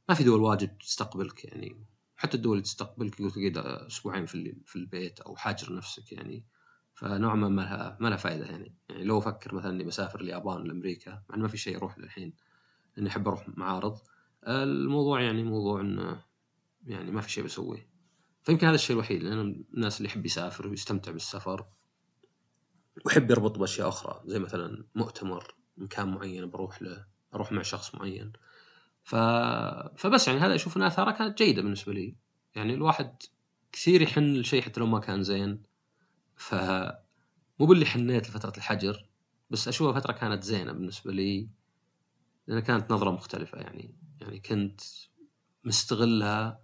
ما 0.09 0.15
في 0.15 0.23
دول 0.23 0.39
واجد 0.39 0.77
تستقبلك 0.77 1.45
يعني. 1.45 1.85
حتى 2.15 2.37
الدول 2.37 2.53
اللي 2.53 2.63
تستقبلك 2.63 3.19
يقول 3.19 3.31
تقعد 3.31 3.57
أسبوعين 3.57 4.25
في 4.25 4.55
في 4.65 4.75
البيت 4.75 5.19
أو 5.19 5.35
حاجر 5.35 5.75
نفسك 5.75 6.11
يعني. 6.11 6.45
فنوعا 6.93 7.35
ما 7.35 7.49
ما 7.49 7.61
لها 7.61 7.97
ما 7.99 8.07
لها 8.07 8.17
فائده 8.17 8.45
يعني. 8.45 8.75
يعني 8.89 9.03
لو 9.03 9.17
أفكر 9.17 9.55
مثلا 9.55 9.71
إني 9.71 9.83
بسافر 9.83 10.21
اليابان 10.21 10.63
لأمريكا 10.63 11.23
مع 11.29 11.35
ما 11.35 11.47
في 11.47 11.57
شيء 11.57 11.77
أروح 11.77 11.99
للحين. 11.99 12.33
إني 12.97 13.09
أحب 13.09 13.27
أروح 13.27 13.49
معارض. 13.49 13.97
الموضوع 14.47 15.21
يعني 15.21 15.43
موضوع 15.43 15.81
إنه 15.81 16.23
يعني 16.85 17.11
ما 17.11 17.21
في 17.21 17.31
شيء 17.31 17.43
بسويه. 17.43 17.89
فيمكن 18.43 18.67
هذا 18.67 18.75
الشيء 18.75 18.95
الوحيد 18.95 19.23
لأن 19.23 19.65
الناس 19.73 19.97
اللي 19.97 20.09
يحب 20.09 20.25
يسافر 20.25 20.67
ويستمتع 20.67 21.11
بالسفر 21.11 21.65
ويحب 23.05 23.31
يربط 23.31 23.57
بأشياء 23.57 23.89
أخرى. 23.89 24.21
زي 24.25 24.39
مثلا 24.39 24.85
مؤتمر 24.95 25.55
مكان 25.77 26.07
معين 26.07 26.49
بروح 26.49 26.81
له. 26.81 27.05
أروح 27.33 27.51
مع 27.51 27.61
شخص 27.61 27.95
معين. 27.95 28.33
ف... 29.03 29.15
فبس 29.95 30.27
يعني 30.27 30.39
هذا 30.39 30.55
أشوف 30.55 30.77
إن 30.77 30.83
آثاره 30.83 31.11
كانت 31.11 31.37
جيدة 31.37 31.61
بالنسبة 31.61 31.93
لي. 31.93 32.15
يعني 32.55 32.73
الواحد 32.73 33.15
كثير 33.71 34.01
يحن 34.01 34.33
لشيء 34.33 34.61
حتى 34.61 34.79
لو 34.79 34.85
ما 34.85 34.99
كان 34.99 35.23
زين. 35.23 35.63
ف 36.35 36.55
مو 37.59 37.65
باللي 37.65 37.85
حنيت 37.85 38.29
لفترة 38.29 38.53
الحجر 38.57 39.09
بس 39.49 39.67
أشوفها 39.67 39.99
فترة 39.99 40.13
كانت 40.13 40.43
زينة 40.43 40.71
بالنسبة 40.71 41.11
لي. 41.11 41.49
لأن 42.47 42.59
كانت 42.59 42.91
نظرة 42.91 43.11
مختلفة 43.11 43.57
يعني. 43.57 43.95
يعني 44.21 44.39
كنت 44.39 44.81
مستغلها. 45.63 46.61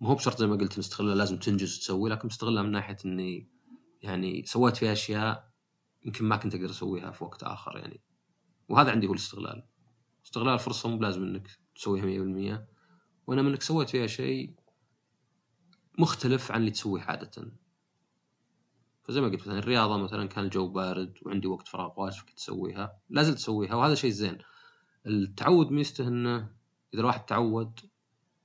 مو 0.00 0.08
هو 0.08 0.14
بشرط 0.14 0.38
زي 0.38 0.46
ما 0.46 0.56
قلت 0.56 0.78
مستغلها 0.78 1.14
لازم 1.14 1.38
تنجز 1.38 1.76
وتسوي 1.76 2.10
لكن 2.10 2.26
مستغلها 2.26 2.62
من 2.62 2.70
ناحية 2.70 2.96
إني 3.04 3.48
يعني 4.02 4.44
سويت 4.46 4.76
فيها 4.76 4.92
أشياء 4.92 5.50
يمكن 6.04 6.24
ما 6.24 6.36
كنت 6.36 6.54
أقدر 6.54 6.70
أسويها 6.70 7.10
في 7.10 7.24
وقت 7.24 7.42
آخر 7.42 7.76
يعني. 7.78 8.00
وهذا 8.70 8.90
عندي 8.90 9.06
هو 9.06 9.12
الاستغلال 9.12 9.66
استغلال 10.24 10.54
الفرصه 10.54 10.88
مو 10.88 10.96
بلازم 10.98 11.22
إنك 11.22 11.48
تسويها 11.74 12.04
100% 12.56 12.66
وإنما 13.26 13.48
إنك 13.48 13.62
سويت 13.62 13.90
فيها 13.90 14.06
شيء 14.06 14.54
مختلف 15.98 16.52
عن 16.52 16.60
اللي 16.60 16.70
تسويه 16.70 17.02
عادة. 17.02 17.52
فزي 19.04 19.20
ما 19.20 19.28
قلت 19.28 19.40
مثلا 19.40 19.58
الرياضة 19.58 19.96
مثلا 19.96 20.28
كان 20.28 20.44
الجو 20.44 20.68
بارد 20.68 21.18
وعندي 21.22 21.46
وقت 21.46 21.68
فراغ 21.68 22.00
واجد 22.00 22.20
كنت 22.20 22.38
اسويها 22.38 23.00
لا 23.08 23.22
زلت 23.22 23.48
وهذا 23.48 23.94
شيء 23.94 24.10
زين. 24.10 24.38
التعود 25.06 25.70
ميزته 25.70 26.08
إنه 26.08 26.36
إذا 26.94 27.00
الواحد 27.00 27.26
تعود 27.26 27.80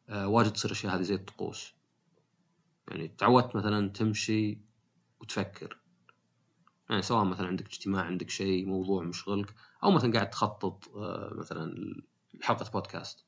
آه 0.10 0.27
واجد 0.27 0.51
تصير 0.51 0.72
الاشياء 0.72 0.96
هذه 0.96 1.01
زي 1.01 1.15
الطقوس. 1.15 1.74
يعني 2.88 3.08
تعودت 3.08 3.55
مثلا 3.55 3.89
تمشي 3.89 4.62
وتفكر. 5.22 5.79
يعني 6.89 7.01
سواء 7.01 7.24
مثلا 7.24 7.48
عندك 7.48 7.65
اجتماع 7.65 8.03
عندك 8.03 8.29
شيء 8.29 8.65
موضوع 8.65 9.03
مشغلك. 9.03 9.55
أو 9.85 9.91
مثلا 9.91 10.13
قاعد 10.13 10.29
تخطط 10.29 10.89
آه 10.95 11.33
مثلا 11.33 11.75
حلقه 12.41 12.71
بودكاست. 12.71 13.25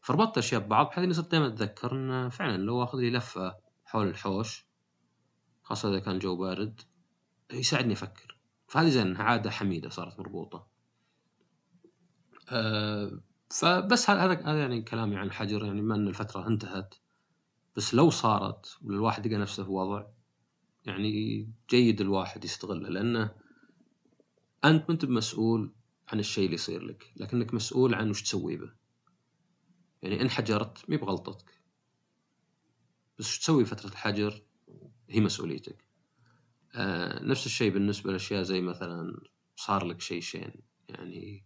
فربطت 0.00 0.38
أشياء 0.38 0.60
ببعض 0.60 0.86
بحيث 0.86 1.04
إني 1.04 1.14
صرت 1.14 1.30
دائما 1.30 1.46
أتذكر 1.46 1.92
انه 1.92 2.28
فعلا 2.28 2.56
لو 2.56 2.82
آخذ 2.82 2.98
لي 2.98 3.10
لفة 3.10 3.56
حول 3.84 4.08
الحوش 4.08 4.66
خاصة 5.62 5.90
إذا 5.90 5.98
كان 5.98 6.14
الجو 6.14 6.36
بارد 6.36 6.80
يساعدني 7.52 7.92
أفكر. 7.92 8.38
فهذه 8.66 8.88
زين 8.88 9.16
عادة 9.16 9.50
حميدة 9.50 9.88
صارت 9.88 10.18
مربوطة. 10.18 10.66
أه 12.50 13.20
فبس 13.50 14.10
هذا 14.10 14.32
هذا 14.32 14.60
يعني 14.60 14.82
كلامي 14.82 15.16
عن 15.16 15.26
الحجر 15.26 15.64
يعني 15.64 15.80
بما 15.80 15.94
أن 15.94 16.08
الفترة 16.08 16.46
انتهت. 16.46 16.94
بس 17.76 17.94
لو 17.94 18.10
صارت 18.10 18.78
والواحد 18.82 19.26
لقى 19.26 19.36
نفسه 19.36 19.64
في 19.64 19.70
وضع 19.70 20.06
يعني 20.84 21.48
جيد 21.70 22.00
الواحد 22.00 22.44
يستغله 22.44 22.88
لأنه 22.88 23.34
أنت 24.64 24.82
ما 24.88 24.94
أنت 24.94 25.04
مسؤول 25.04 25.73
عن 26.08 26.20
الشيء 26.20 26.44
اللي 26.44 26.54
يصير 26.54 26.82
لك 26.82 27.12
لكنك 27.16 27.54
مسؤول 27.54 27.94
عن 27.94 28.10
وش 28.10 28.22
تسوي 28.22 28.56
به. 28.56 28.72
يعني 30.02 30.20
إن 30.20 30.30
حجرت 30.30 30.90
مي 30.90 30.96
بغلطتك. 30.96 31.60
بس 33.18 33.26
وش 33.26 33.38
تسوي 33.38 33.64
فترة 33.64 33.90
الحجر؟ 33.90 34.42
هي 35.10 35.20
مسؤوليتك. 35.20 35.84
آه 36.74 37.22
نفس 37.22 37.46
الشيء 37.46 37.72
بالنسبة 37.72 38.12
لأشياء 38.12 38.42
زي 38.42 38.60
مثلا 38.60 39.20
صار 39.56 39.84
لك 39.84 40.00
شيء 40.00 40.20
شين. 40.20 40.52
يعني 40.88 41.44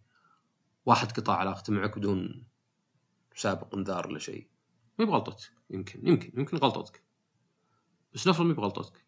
واحد 0.85 1.11
قطع 1.11 1.35
علاقته 1.35 1.73
معك 1.73 1.97
بدون 1.97 2.43
سابق 3.35 3.75
انذار 3.75 4.07
ولا 4.07 4.19
شيء. 4.19 4.49
مي 4.99 5.05
بغلطتك. 5.05 5.51
يمكن 5.69 6.07
يمكن 6.07 6.39
يمكن 6.39 6.57
غلطتك. 6.57 7.03
بس 8.13 8.27
نفرض 8.27 8.45
مي 8.45 8.53
بغلطتك. 8.53 9.05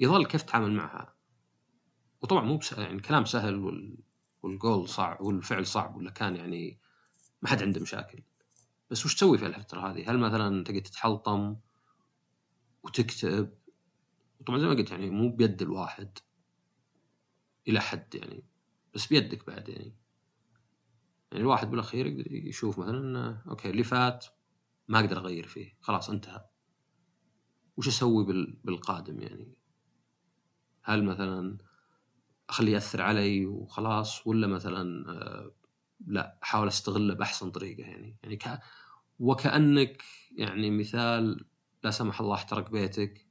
يظل 0.00 0.26
كيف 0.26 0.42
تتعامل 0.42 0.72
معها. 0.72 1.14
وطبعا 2.22 2.44
مو 2.44 2.56
بس 2.56 2.72
يعني 2.72 2.94
الكلام 2.94 3.24
سهل 3.24 3.56
وال... 3.56 3.98
والقول 4.42 4.88
صعب 4.88 5.20
والفعل 5.20 5.66
صعب 5.66 5.96
ولا 5.96 6.10
كان 6.10 6.36
يعني 6.36 6.78
ما 7.42 7.48
حد 7.48 7.62
عنده 7.62 7.80
مشاكل. 7.80 8.22
بس 8.90 9.06
وش 9.06 9.14
تسوي 9.14 9.38
في 9.38 9.46
الفترة 9.46 9.80
هذه؟ 9.90 10.10
هل 10.10 10.18
مثلا 10.18 10.64
تقعد 10.64 10.82
تتحلطم 10.82 11.56
وتكتب 12.82 13.54
طبعا 14.46 14.58
زي 14.58 14.66
ما 14.66 14.74
قلت 14.74 14.90
يعني 14.90 15.10
مو 15.10 15.36
بيد 15.36 15.62
الواحد 15.62 16.18
إلى 17.68 17.80
حد 17.80 18.14
يعني 18.14 18.44
بس 18.94 19.06
بيدك 19.06 19.46
بعد 19.46 19.68
يعني. 19.68 19.96
يعني 21.32 21.42
الواحد 21.44 21.70
بالأخير 21.70 22.06
يقدر 22.06 22.32
يشوف 22.32 22.78
مثلا 22.78 23.42
أوكي 23.48 23.70
اللي 23.70 23.84
فات 23.84 24.26
ما 24.88 25.00
أقدر 25.00 25.18
أغير 25.18 25.46
فيه 25.46 25.76
خلاص 25.80 26.10
انتهى. 26.10 26.44
وش 27.76 27.88
أسوي 27.88 28.24
بالقادم 28.64 29.20
يعني؟ 29.20 29.54
هل 30.82 31.04
مثلا 31.04 31.58
اخليه 32.52 32.72
يأثر 32.72 33.02
علي 33.02 33.46
وخلاص 33.46 34.26
ولا 34.26 34.46
مثلا 34.46 35.10
آه، 35.10 35.52
لا 36.06 36.38
أحاول 36.42 36.68
استغله 36.68 37.14
بأحسن 37.14 37.50
طريقة 37.50 37.80
يعني. 37.80 38.16
يعني 38.22 38.36
ك... 38.36 38.60
وكأنك 39.20 40.02
يعني 40.36 40.70
مثال 40.70 41.44
لا 41.84 41.90
سمح 41.90 42.20
الله 42.20 42.34
احترق 42.34 42.70
بيتك 42.70 43.26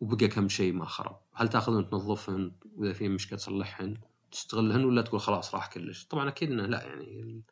وبقى 0.00 0.28
كم 0.28 0.48
شيء 0.48 0.72
ما 0.72 0.84
خرب. 0.84 1.20
هل 1.34 1.48
تاخذهن 1.48 1.90
تنظفهن؟ 1.90 2.52
وإذا 2.76 2.92
في 2.92 3.08
مشكلة 3.08 3.38
تصلحهن 3.38 3.96
تستغلهن 4.32 4.84
ولا 4.84 5.02
تقول 5.02 5.20
خلاص 5.20 5.54
راح 5.54 5.66
كلش؟ 5.66 6.06
طبعا 6.06 6.28
أكيد 6.28 6.50
إنه 6.50 6.66
لا 6.66 6.82
يعني 6.82 7.42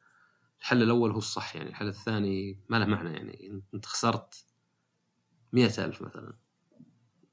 الحل 0.60 0.82
الأول 0.82 1.10
هو 1.10 1.18
الصح 1.18 1.56
يعني. 1.56 1.68
الحل 1.68 1.88
الثاني 1.88 2.58
ما 2.68 2.76
له 2.76 2.86
معنى 2.86 3.12
يعني. 3.12 3.62
إنت 3.74 3.86
خسرت 3.86 4.44
مئة 5.52 5.84
ألف 5.84 6.02
مثلا. 6.02 6.34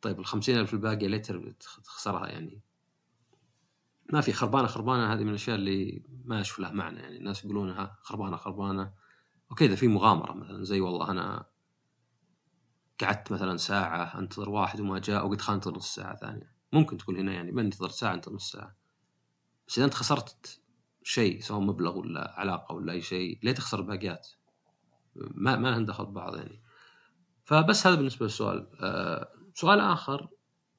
طيب 0.02 0.20
الخمسين 0.20 0.58
ألف 0.60 0.74
الباقية 0.74 1.08
ليتر 1.08 1.52
تخسرها 1.84 2.28
يعني. 2.28 2.62
ما 4.14 4.22
في 4.22 4.34
خربانة 4.34 4.68
خربانة 4.68 5.14
هذه 5.14 5.24
من 5.24 5.30
الأشياء 5.30 5.56
اللي 5.56 6.04
ما 6.26 6.42
أشوف 6.42 6.60
لها 6.60 6.72
معنى. 6.72 7.00
يعني 7.00 7.18
الناس 7.18 7.46
يقولونها 7.46 7.98
خربانة 8.02 8.38
خربانة. 8.38 8.94
أوكي 9.52 9.66
إذا 9.66 9.76
في 9.76 9.88
مغامرة 9.88 10.34
مثلا 10.34 10.64
زي 10.64 10.82
والله 10.82 11.12
أنا 11.12 11.46
قعدت 13.02 13.32
مثلا 13.32 13.58
ساعة 13.58 14.20
أنتظر 14.20 14.50
واحد 14.50 14.80
وما 14.80 15.00
جاء 15.00 15.22
خلينا 15.38 15.54
ننتظر 15.54 15.76
نص 15.76 15.96
ساعة 15.96 16.16
ثانية. 16.16 16.54
ممكن 16.74 16.98
تقول 16.98 17.18
هنا 17.18 17.34
يعني 17.34 17.52
بنتظر 17.52 17.90
ساعة 17.90 18.14
انتظر 18.14 18.36
نص 18.36 18.52
ساعة. 18.52 18.76
بس 19.68 19.78
إذا 19.78 19.86
أنت 19.86 19.94
خسرت 19.94 20.62
شيء 21.04 21.42
سواء 21.42 21.60
مبلغ 21.60 21.98
ولا 21.98 22.34
علاقة 22.38 22.76
ولا 22.76 22.94
أي 22.94 23.02
شيء 23.02 23.40
ليه 23.44 23.52
تخسر 23.52 23.80
الباقيات؟ 23.80 24.28
ما 25.16 25.56
ما 25.56 25.68
لهم 25.68 25.86
دخل 25.86 26.06
ببعض 26.06 26.36
يعني. 26.36 26.62
فبس 27.46 27.88
هذا 27.88 27.96
بالنسبة 27.96 28.26
للسؤال. 28.26 28.68
آه 28.82 29.34
سؤال 29.54 29.80
آخر 29.80 30.30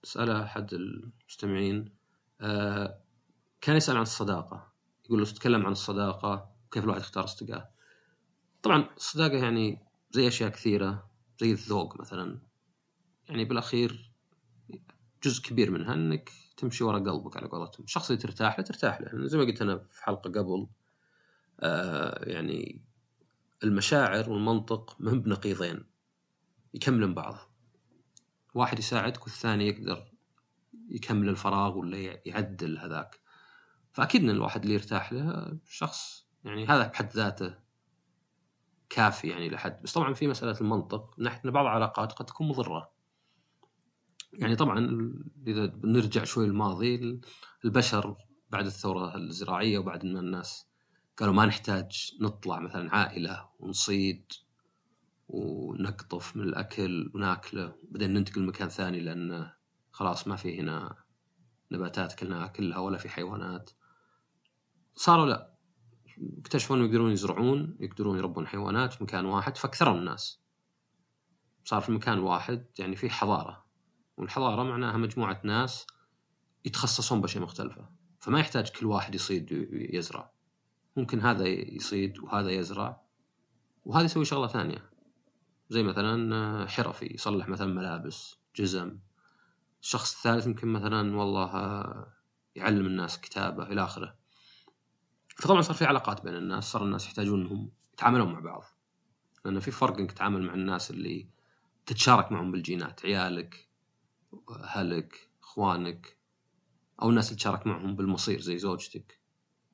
سأله 0.02 0.42
أحد 0.42 0.74
المستمعين. 0.74 1.94
آه 2.40 3.00
كان 3.60 3.76
يسأل 3.76 3.96
عن 3.96 4.02
الصداقة. 4.02 4.72
يقول 5.04 5.18
له 5.18 5.24
تتكلم 5.24 5.66
عن 5.66 5.72
الصداقة 5.72 6.50
وكيف 6.66 6.84
الواحد 6.84 7.00
يختار 7.00 7.24
أصدقائه 7.24 7.70
طبعا 8.62 8.88
الصداقة 8.96 9.36
يعني 9.36 9.78
زي 10.10 10.28
أشياء 10.28 10.50
كثيرة 10.50 11.10
زي 11.40 11.52
الذوق 11.52 12.00
مثلا. 12.00 12.38
يعني 13.28 13.44
بالأخير 13.44 14.12
جزء 15.22 15.42
كبير 15.42 15.70
منها 15.70 15.94
أنك 15.94 16.30
تمشي 16.56 16.84
ورا 16.84 16.98
قلبك 16.98 17.36
على 17.36 17.46
قولتهم. 17.48 17.84
الشخص 17.84 18.10
اللي 18.10 18.22
ترتاح 18.22 18.58
له 18.58 18.64
ترتاح 18.64 19.00
له. 19.00 19.06
يعني 19.06 19.28
زي 19.28 19.38
ما 19.38 19.44
قلت 19.44 19.62
أنا 19.62 19.78
في 19.78 20.04
حلقة 20.04 20.30
قبل 20.30 20.66
آه 21.60 22.30
يعني 22.30 22.82
المشاعر 23.64 24.30
والمنطق 24.30 24.96
ما 25.00 25.12
بنقيضين 25.12 25.84
يكملون 26.74 27.14
بعض. 27.14 27.36
واحد 28.54 28.78
يساعدك 28.78 29.22
والثاني 29.22 29.68
يقدر 29.68 30.12
يكمل 30.88 31.28
الفراغ 31.28 31.78
ولا 31.78 31.98
يعدل 32.26 32.78
هذاك. 32.78 33.19
فأكيد 33.92 34.22
إن 34.22 34.30
الواحد 34.30 34.62
اللي 34.62 34.74
يرتاح 34.74 35.12
له 35.12 35.58
شخص 35.66 36.26
يعني 36.44 36.66
هذا 36.66 36.86
بحد 36.86 37.10
ذاته 37.10 37.54
كافي 38.90 39.28
يعني 39.28 39.50
لحد. 39.50 39.82
بس 39.82 39.92
طبعا 39.92 40.14
في 40.14 40.26
مسألة 40.26 40.60
المنطق 40.60 41.14
إن 41.20 41.50
بعض 41.50 41.66
العلاقات 41.66 42.12
قد 42.12 42.26
تكون 42.26 42.48
مضرة. 42.48 42.92
يعني 44.32 44.56
طبعا 44.56 44.78
إذا 45.46 45.66
بنرجع 45.66 46.24
شوي 46.24 46.46
الماضي 46.46 47.20
البشر 47.64 48.16
بعد 48.50 48.66
الثورة 48.66 49.16
الزراعية 49.16 49.78
وبعد 49.78 50.04
ان 50.04 50.16
الناس 50.16 50.66
قالوا 51.16 51.34
ما 51.34 51.46
نحتاج 51.46 52.16
نطلع 52.20 52.60
مثلا 52.60 52.94
عائلة 52.94 53.48
ونصيد 53.58 54.32
ونقطف 55.28 56.36
من 56.36 56.42
الأكل 56.42 57.10
وناكله 57.14 57.74
بعدين 57.82 58.14
ننتقل 58.14 58.46
مكان 58.46 58.68
ثاني 58.68 59.00
لأن 59.00 59.50
خلاص 59.90 60.28
ما 60.28 60.36
في 60.36 60.60
هنا 60.60 60.94
نباتات 61.70 62.14
كلنا 62.14 62.38
ناكلها 62.38 62.78
ولا 62.78 62.98
في 62.98 63.08
حيوانات. 63.08 63.70
صاروا 64.94 65.26
لا. 65.26 65.54
اكتشفوا 66.38 66.76
انه 66.76 66.84
يقدرون 66.84 67.12
يزرعون 67.12 67.76
يقدرون 67.80 68.18
يربون 68.18 68.46
حيوانات 68.46 68.92
في 68.92 69.04
مكان 69.04 69.24
واحد 69.24 69.56
فاكثروا 69.56 69.94
الناس. 69.94 70.40
صار 71.64 71.80
في 71.80 71.92
مكان 71.92 72.18
واحد 72.18 72.66
يعني 72.78 72.96
في 72.96 73.10
حضارة. 73.10 73.64
والحضارة 74.16 74.62
معناها 74.62 74.96
مجموعة 74.96 75.40
ناس 75.44 75.86
يتخصصون 76.64 77.20
بأشياء 77.20 77.42
مختلفة. 77.42 77.88
فما 78.20 78.40
يحتاج 78.40 78.70
كل 78.70 78.86
واحد 78.86 79.14
يصيد 79.14 79.52
ويزرع. 79.52 80.32
ممكن 80.96 81.20
هذا 81.20 81.46
يصيد 81.48 82.18
وهذا 82.18 82.50
يزرع. 82.50 83.00
وهذا 83.84 84.04
يسوي 84.04 84.24
شغلة 84.24 84.46
ثانية. 84.46 84.90
زي 85.68 85.82
مثلا 85.82 86.66
حرفي 86.68 87.14
يصلح 87.14 87.48
مثلا 87.48 87.74
ملابس 87.74 88.36
جزم. 88.56 88.98
الشخص 89.82 90.16
الثالث 90.16 90.46
يمكن 90.46 90.68
مثلا 90.68 91.16
والله 91.16 91.50
يعلم 92.54 92.86
الناس 92.86 93.20
كتابه 93.20 93.62
إلى 93.62 93.84
آخره. 93.84 94.16
فطبعا 95.36 95.60
صار 95.60 95.76
في 95.76 95.84
علاقات 95.84 96.22
بين 96.22 96.36
الناس 96.36 96.64
صار 96.64 96.84
الناس 96.84 97.06
يحتاجون 97.06 97.40
إنهم 97.40 97.72
يتعاملون 97.92 98.32
مع 98.32 98.40
بعض. 98.40 98.64
لأن 99.44 99.60
في 99.60 99.70
فرق 99.70 99.98
إنك 99.98 100.12
تتعامل 100.12 100.42
مع 100.42 100.54
الناس 100.54 100.90
اللي 100.90 101.28
تتشارك 101.86 102.32
معهم 102.32 102.52
بالجينات 102.52 103.06
عيالك 103.06 103.68
أهلك 104.50 105.30
إخوانك 105.42 106.16
أو 107.02 107.10
الناس 107.10 107.28
اللي 107.28 107.36
تشارك 107.36 107.66
معهم 107.66 107.96
بالمصير 107.96 108.40
زي 108.40 108.58
زوجتك. 108.58 109.20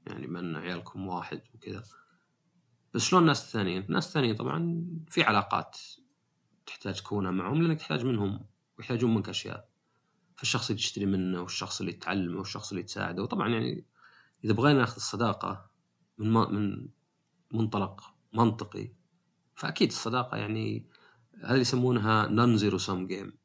يعني 0.06 0.26
من 0.26 0.56
عيالكم 0.56 1.06
واحد 1.06 1.42
وكذا. 1.54 1.82
بس 2.94 3.02
شلون 3.02 3.22
الناس 3.22 3.44
الثانيين؟ 3.44 3.82
الناس 3.82 4.08
الثانيين 4.08 4.34
طبعا 4.34 4.86
في 5.08 5.22
علاقات 5.22 5.78
تحتاج 6.66 6.94
تكونها 6.94 7.30
معهم 7.30 7.62
لأنك 7.62 7.78
تحتاج 7.78 8.04
منهم 8.04 8.46
ويحتاجون 8.78 9.14
منك 9.14 9.28
أشياء. 9.28 9.68
فالشخص 10.36 10.70
اللي 10.70 10.82
تشتري 10.82 11.06
منه 11.06 11.40
والشخص 11.40 11.80
اللي 11.80 11.92
تعلمه 11.92 12.38
والشخص 12.38 12.70
اللي 12.70 12.82
تساعده. 12.82 13.22
وطبعا 13.22 13.48
يعني 13.48 13.84
إذا 14.44 14.52
بغينا 14.52 14.78
ناخذ 14.78 14.96
الصداقة 14.96 15.70
من 16.18 16.32
من 16.32 16.88
منطلق 17.52 18.14
منطقي 18.32 18.92
فأكيد 19.54 19.88
الصداقة 19.88 20.36
يعني 20.36 20.86
هذه 21.44 21.58
يسمونها 21.58 22.26
non 22.26 22.56
zero-sum 22.56 23.06
game 23.06 23.38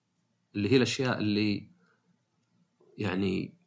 اللي 0.56 0.71
هي 0.71 0.77
الأشياء 0.77 1.19
اللي 1.19 1.71
يعني 2.97 3.58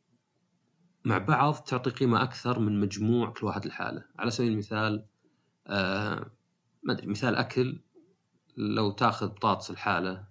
مع 1.05 1.19
بعض 1.19 1.55
تعطي 1.55 1.91
قيمة 1.91 2.23
أكثر 2.23 2.59
من 2.59 2.81
مجموع 2.81 3.31
كل 3.31 3.47
واحد 3.47 3.67
لحاله. 3.67 4.05
على 4.19 4.31
سبيل 4.31 4.53
المثال 4.53 5.07
آه 5.67 6.31
ما 6.83 6.93
أدري 6.93 7.07
مثال 7.07 7.37
أكل 7.37 7.81
لو 8.57 8.91
تأخذ 8.91 9.29
بطاطس 9.29 9.71
لحاله 9.71 10.27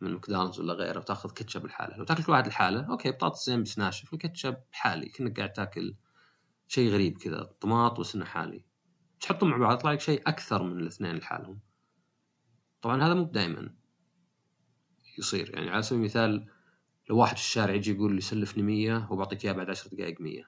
من 0.00 0.12
ماكدونالدز 0.12 0.60
ولا 0.60 0.72
غيره 0.72 0.98
وتاخذ 0.98 1.30
كاتشب 1.30 1.64
لحاله 1.64 1.96
لو 1.96 2.04
تاكل 2.04 2.22
كل 2.22 2.32
واحد 2.32 2.46
لحاله 2.46 2.90
okay 2.90 3.10
بطاطس 3.10 3.46
زين 3.46 3.62
بس 3.62 3.78
ناشف 3.78 4.14
الكاتشب 4.14 4.56
حاله 4.72 5.08
كأنك 5.08 5.36
قاعد 5.36 5.52
تاكل 5.52 5.94
شيء 6.68 6.90
غريب 6.90 7.18
كذا 7.18 7.42
طماط 7.60 7.98
وسنة 7.98 8.24
حاله. 8.24 8.64
تحطهم 9.20 9.50
مع 9.50 9.56
بعض 9.56 9.78
يطلع 9.78 9.92
لك 9.92 10.00
شيء 10.00 10.22
أكثر 10.26 10.62
من 10.62 10.80
الاثنين 10.80 11.16
لحالهم. 11.16 11.60
طبعا 12.82 13.02
هذا 13.02 13.14
مو 13.14 13.22
دائما 13.22 13.74
يصير. 15.18 15.54
يعني 15.54 15.70
على 15.70 15.82
سبيل 15.82 16.00
المثال 16.00 16.46
لو 17.10 17.18
واحد 17.18 17.36
في 17.36 17.42
الشارع 17.42 17.74
يجي 17.74 17.92
يقول 17.92 18.14
لي 18.14 18.20
سلفني 18.20 18.62
100 18.62 19.12
وبعطيك 19.12 19.44
اياه 19.44 19.52
بعد 19.52 19.70
10 19.70 19.94
دقائق 19.94 20.20
100 20.20 20.42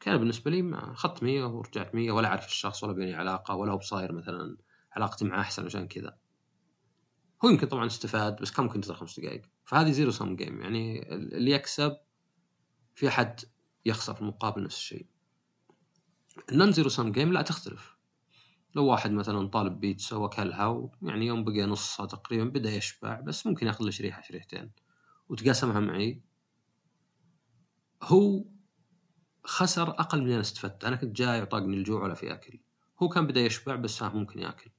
كان 0.00 0.16
بالنسبة 0.16 0.50
لي 0.50 0.62
ما 0.62 0.92
اخذت 0.92 1.22
100 1.22 1.44
ورجعت 1.44 1.94
100 1.94 2.10
ولا 2.10 2.28
أعرف 2.28 2.46
الشخص 2.46 2.84
ولا 2.84 2.92
بيني 2.92 3.14
علاقة 3.14 3.54
ولا 3.54 3.72
هو 3.72 3.76
بصاير 3.76 4.12
مثلا 4.12 4.56
علاقتي 4.92 5.24
معه 5.24 5.40
أحسن 5.40 5.64
عشان 5.64 5.88
كذا. 5.88 6.16
هو 7.44 7.48
يمكن 7.48 7.66
طبعا 7.66 7.86
استفاد 7.86 8.40
بس 8.42 8.50
كم 8.50 8.62
ممكن 8.62 8.74
تنتظر 8.74 8.94
خمس 8.94 9.20
دقائق. 9.20 9.42
فهذه 9.64 9.90
zero-sum 9.90 10.36
game 10.36 10.60
يعني 10.60 11.12
اللي 11.12 11.50
يكسب 11.50 11.96
في 12.94 13.08
أحد 13.08 13.40
يخسر 13.86 14.14
في 14.14 14.20
المقابل 14.20 14.62
نفس 14.62 14.76
الشيء. 14.76 15.06
ال 16.52 16.72
non 16.72 16.88
zero-sum 16.88 17.12
game 17.12 17.32
لا 17.32 17.42
تختلف. 17.42 17.96
لو 18.74 18.86
واحد 18.86 19.10
مثلا 19.10 19.48
طالب 19.48 19.80
بيتزا 19.80 20.16
وكلها 20.16 20.66
ويعني 20.66 21.26
يوم 21.26 21.44
بقى 21.44 21.62
نصها 21.62 22.06
تقريبا 22.06 22.44
بدأ 22.44 22.70
يشبع 22.70 23.20
بس 23.20 23.46
ممكن 23.46 23.66
يأخذ 23.66 23.84
له 23.84 23.90
شريحة 23.90 24.22
شريحتين 24.22 24.70
وتقاسمها 25.28 25.80
معي. 25.80 26.22
هو 28.02 28.44
خسر 29.44 29.90
أقل 29.90 30.22
من 30.22 30.32
أنا 30.32 30.40
استفدت 30.40 30.84
أنا 30.84 30.96
كنت 30.96 31.16
جاي 31.16 31.42
وطاقني 31.42 31.76
الجوع 31.76 32.02
ولا 32.02 32.14
في 32.14 32.32
أكل. 32.32 32.58
هو 33.02 33.08
كان 33.08 33.26
بدأ 33.26 33.40
يشبع 33.40 33.76
بس 33.76 34.02
ممكن 34.02 34.38
يأكل. 34.38 34.70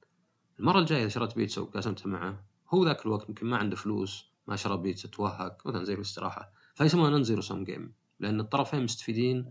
المرة 0.60 0.78
الجاية 0.78 1.00
إذا 1.02 1.08
شريت 1.08 1.34
بيتزا 1.34 1.62
وقاسمتها 1.62 2.08
معه 2.08 2.47
هو 2.70 2.84
ذاك 2.84 3.06
الوقت 3.06 3.28
يمكن 3.28 3.46
ما 3.46 3.56
عنده 3.56 3.76
فلوس 3.76 4.32
ما 4.46 4.56
شرى 4.56 4.76
بيتزا 4.76 5.08
توهق 5.08 5.66
مثلا 5.66 5.84
زي 5.84 5.94
الاستراحة. 5.94 6.52
فيسمونها 6.74 7.10
non 7.10 7.24
zero-sum 7.24 7.64
game 7.64 7.94
لأن 8.20 8.40
الطرفين 8.40 8.82
مستفيدين 8.82 9.50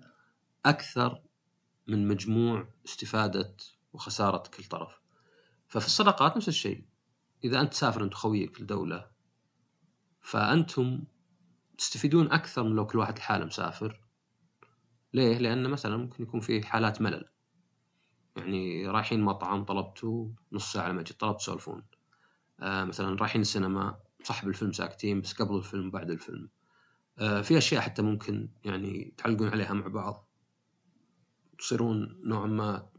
أكثر 0.65 1.21
من 1.88 2.08
مجموع 2.08 2.67
استفادة 2.86 3.56
وخسارة 3.93 4.43
كل 4.58 4.63
طرف. 4.63 5.01
ففي 5.67 5.86
الصداقات 5.86 6.38
نفس 6.38 6.47
الشيء. 6.47 6.86
إذا 7.43 7.62
أنت 7.62 7.71
تسافر 7.71 8.03
أنت 8.03 8.13
وخويك 8.13 8.53
في 8.53 8.60
الدولة 8.62 9.08
فأنتم 10.21 11.03
تستفيدون 11.77 12.32
أكثر 12.32 12.63
من 12.63 12.75
لو 12.75 12.86
كل 12.88 12.97
واحد 12.97 13.17
لحاله 13.17 13.45
مسافر. 13.45 14.01
ليه؟ 15.13 15.38
لأن 15.38 15.69
مثلا 15.69 15.97
ممكن 15.97 16.23
يكون 16.23 16.39
في 16.39 16.65
حالات 16.65 17.01
ملل. 17.01 17.25
يعني 18.38 18.88
رايحين 18.88 19.21
مطعم 19.21 19.63
طلبتوا 19.63 20.30
نص 20.51 20.73
ساعة 20.73 20.89
لما 20.89 21.01
جيت 21.01 21.19
طلبت 21.19 21.39
تسولفون. 21.39 21.84
آه 22.59 22.83
مثلا 22.83 23.15
رايحين 23.15 23.41
السينما 23.41 23.99
صاحب 24.23 24.47
الفيلم 24.47 24.71
ساكتين 24.71 25.21
بس 25.21 25.33
قبل 25.33 25.55
الفيلم 25.55 25.91
بعد 25.91 26.09
الفيلم. 26.09 26.49
آه 27.19 27.41
في 27.41 27.57
أشياء 27.57 27.81
حتى 27.81 28.01
ممكن 28.01 28.49
يعني 28.63 29.13
تعلقون 29.17 29.47
عليها 29.49 29.73
مع 29.73 29.87
بعض. 29.87 30.29
تصيرون 31.59 32.21
نوعا 32.23 32.47
ما 32.47 32.89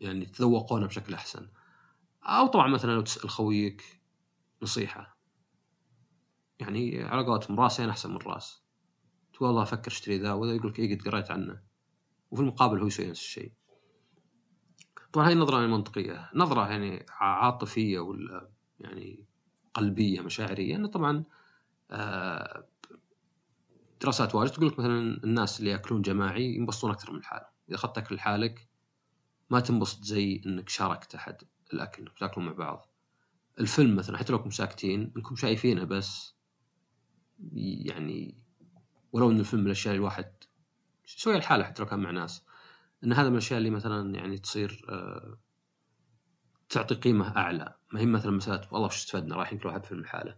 يعني 0.00 0.26
تذوقونها 0.26 0.86
بشكل 0.86 1.14
أحسن. 1.14 1.48
أو 2.22 2.46
طبعا 2.46 2.68
مثلا 2.68 2.92
لو 2.92 3.00
تسأل 3.00 3.30
خويك 3.30 4.00
نصيحة. 4.62 5.18
يعني 6.58 7.02
على 7.02 7.26
قولتهم 7.26 7.60
راسين 7.60 7.88
أحسن 7.88 8.10
من 8.10 8.16
رأس. 8.16 8.62
تقول 9.32 9.48
والله 9.48 9.62
أفكر 9.62 9.90
أشتري 9.90 10.18
ذا 10.18 10.32
وذا 10.32 10.54
يقول 10.54 10.70
لك 10.70 10.78
اي 10.78 10.94
قد 10.94 11.08
قريت 11.08 11.30
عنه. 11.30 11.62
وفي 12.30 12.42
المقابل 12.42 12.80
هو 12.80 12.86
يسوي 12.86 13.10
نفس 13.10 13.20
الشيء. 13.20 13.52
طبعا 15.12 15.26
هاي 15.26 15.32
النظرة 15.32 15.64
المنطقية 15.64 16.30
نظرة 16.34 16.68
يعني 16.68 17.06
عاطفية 17.10 17.98
ولا 17.98 18.50
يعني 18.80 19.24
قلبية 19.74 20.20
مشاعرية 20.20 20.76
إنه 20.76 20.88
طبعا 20.88 21.24
آه، 21.90 22.66
دراسات 24.00 24.34
واجد 24.34 24.52
تقول 24.52 24.66
لك 24.66 24.78
مثلا 24.78 25.24
الناس 25.24 25.60
اللي 25.60 25.70
يأكلون 25.70 26.02
جماعي 26.02 26.54
ينبسطون 26.54 26.90
أكثر 26.90 27.12
من 27.12 27.18
الحالة 27.18 27.46
إذا 27.68 27.76
أخذت 27.76 27.94
تاكل 27.94 28.14
لحالك 28.14 28.68
ما 29.50 29.60
تنبسط 29.60 30.04
زي 30.04 30.42
إنك 30.46 30.68
شاركت 30.68 31.14
أحد 31.14 31.36
الأكل 31.72 32.02
انك 32.02 32.18
تأكلون 32.18 32.46
مع 32.46 32.52
بعض. 32.52 32.86
الفيلم 33.60 33.96
مثلا 33.96 34.18
حتى 34.18 34.32
لو 34.32 34.38
كنتم 34.38 34.50
ساكتين 34.50 35.12
إنكم 35.16 35.36
شايفينه 35.36 35.84
بس 35.84 36.34
يعني 37.52 38.38
ولو 39.12 39.30
إن 39.30 39.40
الفيلم 39.40 39.62
من 39.62 39.66
الأشياء 39.66 39.94
الواحد 39.94 40.32
يسويها 41.16 41.36
الحالة 41.36 41.64
حتى 41.64 41.82
لو 41.82 41.88
كان 41.88 42.00
مع 42.00 42.10
ناس. 42.10 42.44
إن 43.04 43.12
هذا 43.12 43.28
من 43.28 43.32
الأشياء 43.32 43.58
اللي 43.58 43.70
مثلا 43.70 44.14
يعني 44.14 44.38
تصير 44.38 44.86
آه، 44.88 45.38
تعطي 46.68 46.94
قيمة 46.94 47.36
أعلى. 47.36 47.77
ما 47.92 48.00
هي 48.00 48.06
مثلا 48.06 48.30
مسألة 48.32 48.68
والله 48.70 48.86
وش 48.86 48.96
استفدنا 48.96 49.36
رايحين 49.36 49.58
كل 49.58 49.68
واحد 49.68 49.84
فيلم 49.84 50.00
لحاله. 50.00 50.36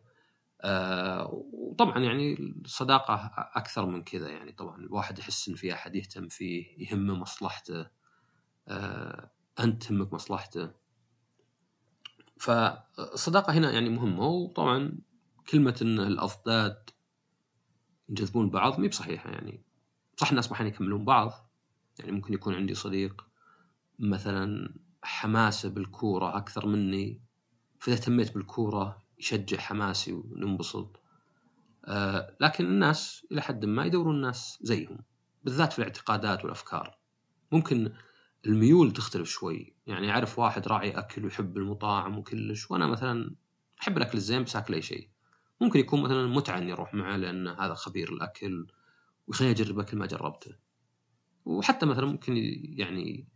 آه، 0.60 1.44
وطبعا 1.52 1.98
يعني 1.98 2.34
الصداقة 2.64 3.30
أكثر 3.36 3.86
من 3.86 4.02
كذا 4.04 4.28
يعني 4.28 4.52
طبعا 4.52 4.76
الواحد 4.76 5.18
يحس 5.18 5.48
إن 5.48 5.54
في 5.54 5.72
أحد 5.72 5.96
يهتم 5.96 6.28
فيه 6.28 6.66
يهمه 6.78 7.14
مصلحته 7.14 7.86
آه، 8.68 9.30
أنت 9.60 9.82
تهمك 9.82 10.12
مصلحته. 10.12 10.70
فالصداقة 12.38 13.52
هنا 13.52 13.70
يعني 13.70 13.88
مهمة 13.88 14.26
وطبعا 14.26 14.98
كلمة 15.50 15.78
إن 15.82 16.00
الاضداد 16.00 16.90
ينجذبون 18.08 18.50
بعض 18.50 18.80
مي 18.80 18.88
بصحيحة 18.88 19.30
يعني. 19.30 19.64
صح 20.16 20.30
الناس 20.30 20.50
ما 20.50 20.56
حين 20.56 20.66
يكملون 20.66 21.04
بعض 21.04 21.50
يعني 21.98 22.12
ممكن 22.12 22.34
يكون 22.34 22.54
عندي 22.54 22.74
صديق 22.74 23.26
مثلا 23.98 24.74
حماسة 25.02 25.68
بالكورة 25.68 26.36
أكثر 26.36 26.66
مني 26.66 27.22
فإذا 27.80 27.96
اهتميت 27.96 28.34
بالكورة 28.34 29.02
يشجع 29.18 29.58
حماسي 29.58 30.12
وننبسط. 30.12 31.00
آه 31.84 32.36
لكن 32.40 32.64
الناس 32.64 33.26
إلى 33.32 33.42
حد 33.42 33.64
ما 33.64 33.84
يدورون 33.84 34.14
الناس 34.14 34.58
زيهم 34.62 34.98
بالذات 35.44 35.72
في 35.72 35.78
الاعتقادات 35.78 36.44
والأفكار. 36.44 36.98
ممكن 37.52 37.92
الميول 38.46 38.92
تختلف 38.92 39.28
شوي 39.28 39.74
يعني 39.86 40.10
أعرف 40.10 40.38
واحد 40.38 40.68
راعي 40.68 40.90
أكل 40.90 41.24
ويحب 41.24 41.56
المطاعم 41.56 42.18
وكلش 42.18 42.70
وأنا 42.70 42.86
مثلا 42.86 43.34
أحب 43.82 43.96
الأكل 43.96 44.18
الزين 44.18 44.42
بس 44.42 44.56
أكل 44.56 44.74
أي 44.74 44.82
شيء. 44.82 45.08
ممكن 45.60 45.80
يكون 45.80 46.02
مثلا 46.02 46.26
متعة 46.26 46.58
إني 46.58 46.72
أروح 46.72 46.94
معه 46.94 47.16
لأن 47.16 47.48
هذا 47.48 47.74
خبير 47.74 48.12
الأكل 48.12 48.66
ويخليني 49.26 49.54
اجرب 49.54 49.78
اكل 49.78 49.96
ما 49.96 50.06
جربته. 50.06 50.56
وحتى 51.44 51.86
مثلا 51.86 52.06
ممكن 52.06 52.36
يعني 52.62 53.28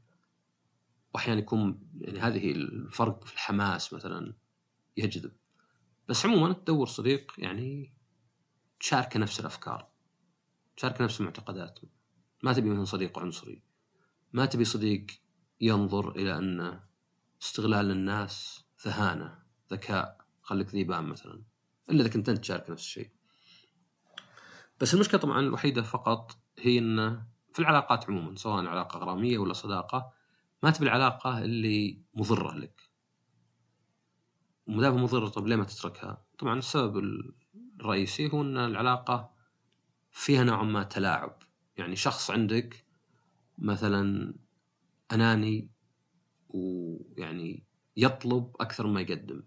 وأحيانا 1.14 1.40
يكون 1.40 1.80
يعني 2.00 2.18
هذه 2.18 2.52
الفرق 2.52 3.24
في 3.24 3.32
الحماس 3.32 3.92
مثلا 3.92 4.34
يجذب. 4.96 5.32
بس 6.08 6.26
عموما 6.26 6.52
تدور 6.52 6.86
صديق 6.86 7.32
يعني 7.38 7.94
تشاركه 8.80 9.20
نفس 9.20 9.40
الأفكار 9.40 9.88
تشاركه 10.76 11.04
نفس 11.04 11.20
المعتقدات. 11.20 11.78
ما 12.42 12.52
تبي 12.52 12.70
مثلا 12.70 12.84
صديق 12.84 13.18
عنصري 13.18 13.62
ما 14.32 14.46
تبي 14.46 14.64
صديق 14.64 15.06
ينظر 15.60 16.10
إلى 16.16 16.38
أن 16.38 16.80
استغلال 17.42 17.90
الناس 17.90 18.64
ذهانة 18.86 19.38
ذكاء 19.72 20.24
خليك 20.42 20.68
ذيبان 20.68 21.04
مثلا 21.04 21.42
إلا 21.90 22.00
إذا 22.00 22.10
كنت 22.10 22.28
أنت 22.28 22.38
تشارك 22.38 22.70
نفس 22.70 22.82
الشيء. 22.82 23.10
بس 24.80 24.94
المشكلة 24.94 25.20
طبعا 25.20 25.40
الوحيدة 25.40 25.82
فقط 25.82 26.38
هي 26.58 26.78
انه 26.78 27.26
في 27.52 27.58
العلاقات 27.58 28.10
عموما 28.10 28.36
سواء 28.36 28.66
علاقة 28.66 28.98
غرامية 28.98 29.38
ولا 29.38 29.52
صداقة 29.52 30.13
ما 30.64 30.70
تبي 30.70 30.86
العلاقة 30.86 31.38
اللي 31.38 32.02
مضرة 32.14 32.54
لك. 32.54 32.90
وما 34.66 34.90
مضرة؟ 34.90 35.28
طيب 35.28 35.46
ليه 35.46 35.56
ما 35.56 35.64
تتركها؟ 35.64 36.24
طبعا 36.38 36.58
السبب 36.58 37.02
الرئيسي 37.80 38.32
هو 38.32 38.42
أن 38.42 38.56
العلاقة 38.56 39.34
فيها 40.10 40.44
نوع 40.44 40.62
ما 40.62 40.82
تلاعب. 40.82 41.38
يعني 41.76 41.96
شخص 41.96 42.30
عندك 42.30 42.86
مثلا 43.58 44.34
أناني 45.12 45.70
ويعني 46.48 47.64
يطلب 47.96 48.56
أكثر 48.60 48.86
ما 48.86 49.00
يقدم. 49.00 49.42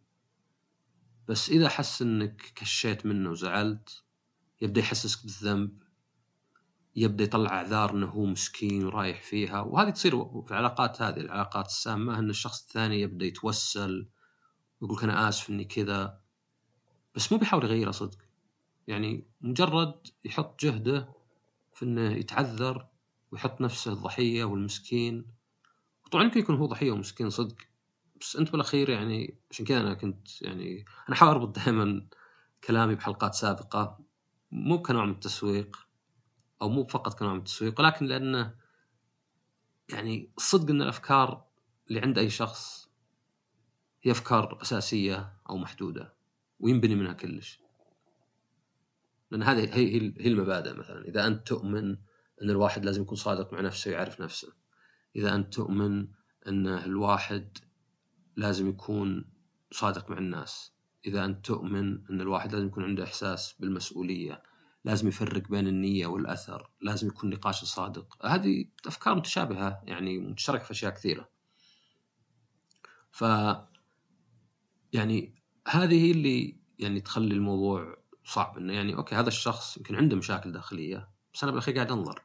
بس 1.27 1.49
إذا 1.49 1.69
حس 1.69 2.01
إنك 2.01 2.41
كشيت 2.55 3.05
منه 3.05 3.29
وزعلت 3.29 4.03
يبدأ 4.61 4.81
يحسسك 4.81 5.23
بالذنب. 5.23 5.83
يبدأ 6.97 7.23
يطلع 7.23 7.49
أعذار 7.49 7.91
إنه 7.91 8.05
هو 8.05 8.25
مسكين 8.25 8.85
ورايح 8.85 9.21
فيها. 9.21 9.61
وهذه 9.61 9.89
تصير 9.89 10.25
في 10.41 10.51
العلاقات 10.51 11.01
هذه 11.01 11.19
العلاقات 11.19 11.65
السامة 11.65 12.19
ان 12.19 12.29
الشخص 12.29 12.61
الثاني 12.61 13.01
يبدأ 13.01 13.25
يتوسل 13.25 14.09
ويقول 14.81 14.99
أنا 15.03 15.29
آسف 15.29 15.49
إني 15.49 15.65
كذا. 15.65 16.19
بس 17.15 17.31
مو 17.31 17.37
بيحاول 17.37 17.63
يغيره 17.63 17.91
صدق. 17.91 18.17
يعني 18.87 19.27
مجرد 19.41 20.07
يحط 20.25 20.63
جهده 20.63 21.09
في 21.73 21.85
إنه 21.85 22.11
يتعذر 22.11 22.87
ويحط 23.31 23.61
نفسه 23.61 23.93
الضحية 23.93 24.43
والمسكين. 24.43 25.25
طبعا 26.11 26.23
يمكن 26.23 26.39
يكون 26.39 26.55
هو 26.55 26.65
ضحية 26.65 26.91
ومسكين 26.91 27.29
صدق. 27.29 27.55
بس 28.21 28.35
أنت 28.35 28.51
بالأخير 28.51 28.89
يعني 28.89 29.37
عشان 29.51 29.65
كذا 29.65 29.81
أنا 29.81 29.93
كنت 29.93 30.41
يعني 30.41 30.85
أنا 31.09 31.15
أحاول 31.17 31.31
أربط 31.31 31.55
دائما 31.59 32.07
كلامي 32.63 32.95
بحلقات 32.95 33.35
سابقة. 33.35 33.99
مو 34.51 34.81
كنوع 34.81 35.05
من 35.05 35.11
التسويق. 35.11 35.86
أو 36.61 36.69
مو 36.69 36.87
فقط 36.87 37.19
كنوع 37.19 37.33
من 37.33 37.39
التسويق 37.39 37.79
ولكن 37.79 38.05
لأنه 38.05 38.55
يعني 39.89 40.31
صدق 40.37 40.69
إن 40.69 40.81
الأفكار 40.81 41.47
اللي 41.87 41.99
عند 41.99 42.17
أي 42.17 42.29
شخص 42.29 42.89
هي 44.01 44.11
أفكار 44.11 44.61
أساسية 44.61 45.33
أو 45.49 45.57
محدودة 45.57 46.13
وينبني 46.59 46.95
منها 46.95 47.13
كلش. 47.13 47.59
لأن 49.31 49.43
هذه 49.43 49.75
هي 49.75 49.95
هي 49.95 50.27
المبادئ 50.27 50.73
مثلا 50.73 51.05
إذا 51.05 51.27
أنت 51.27 51.47
تؤمن 51.47 51.89
إن 52.41 52.49
الواحد 52.49 52.85
لازم 52.85 53.01
يكون 53.01 53.17
صادق 53.17 53.53
مع 53.53 53.61
نفسه 53.61 53.91
ويعرف 53.91 54.21
نفسه. 54.21 54.53
إذا 55.15 55.35
أنت 55.35 55.53
تؤمن 55.53 56.07
إن 56.47 56.67
الواحد 56.67 57.57
لازم 58.35 58.69
يكون 58.69 59.25
صادق 59.71 60.09
مع 60.09 60.17
الناس. 60.17 60.73
إذا 61.05 61.25
أنت 61.25 61.45
تؤمن 61.45 62.09
إن 62.09 62.21
الواحد 62.21 62.53
لازم 62.53 62.67
يكون 62.67 62.83
عنده 62.83 63.03
إحساس 63.03 63.55
بالمسؤولية. 63.59 64.43
لازم 64.85 65.07
يفرق 65.07 65.47
بين 65.47 65.67
النية 65.67 66.07
والأثر 66.07 66.69
لازم 66.81 67.07
يكون 67.07 67.29
نقاش 67.29 67.63
صادق. 67.65 68.25
هذه 68.25 68.65
أفكار 68.85 69.15
متشابهة 69.15 69.81
يعني 69.83 70.19
متشاركة 70.19 70.63
في 70.63 70.71
أشياء 70.71 70.93
كثيرة. 70.93 71.29
ف 73.11 73.23
يعني 74.93 75.35
هذه 75.67 76.11
اللي 76.11 76.57
يعني 76.79 77.01
تخلي 77.01 77.35
الموضوع 77.35 77.97
صعب 78.25 78.57
إنه 78.57 78.73
يعني 78.73 78.95
أوكي 78.95 79.15
هذا 79.15 79.27
الشخص 79.27 79.77
يمكن 79.77 79.95
عنده 79.95 80.15
مشاكل 80.15 80.51
داخلية 80.51 81.09
بس 81.33 81.43
أنا 81.43 81.51
بالأخير 81.51 81.75
قاعد 81.75 81.91
أنظر. 81.91 82.23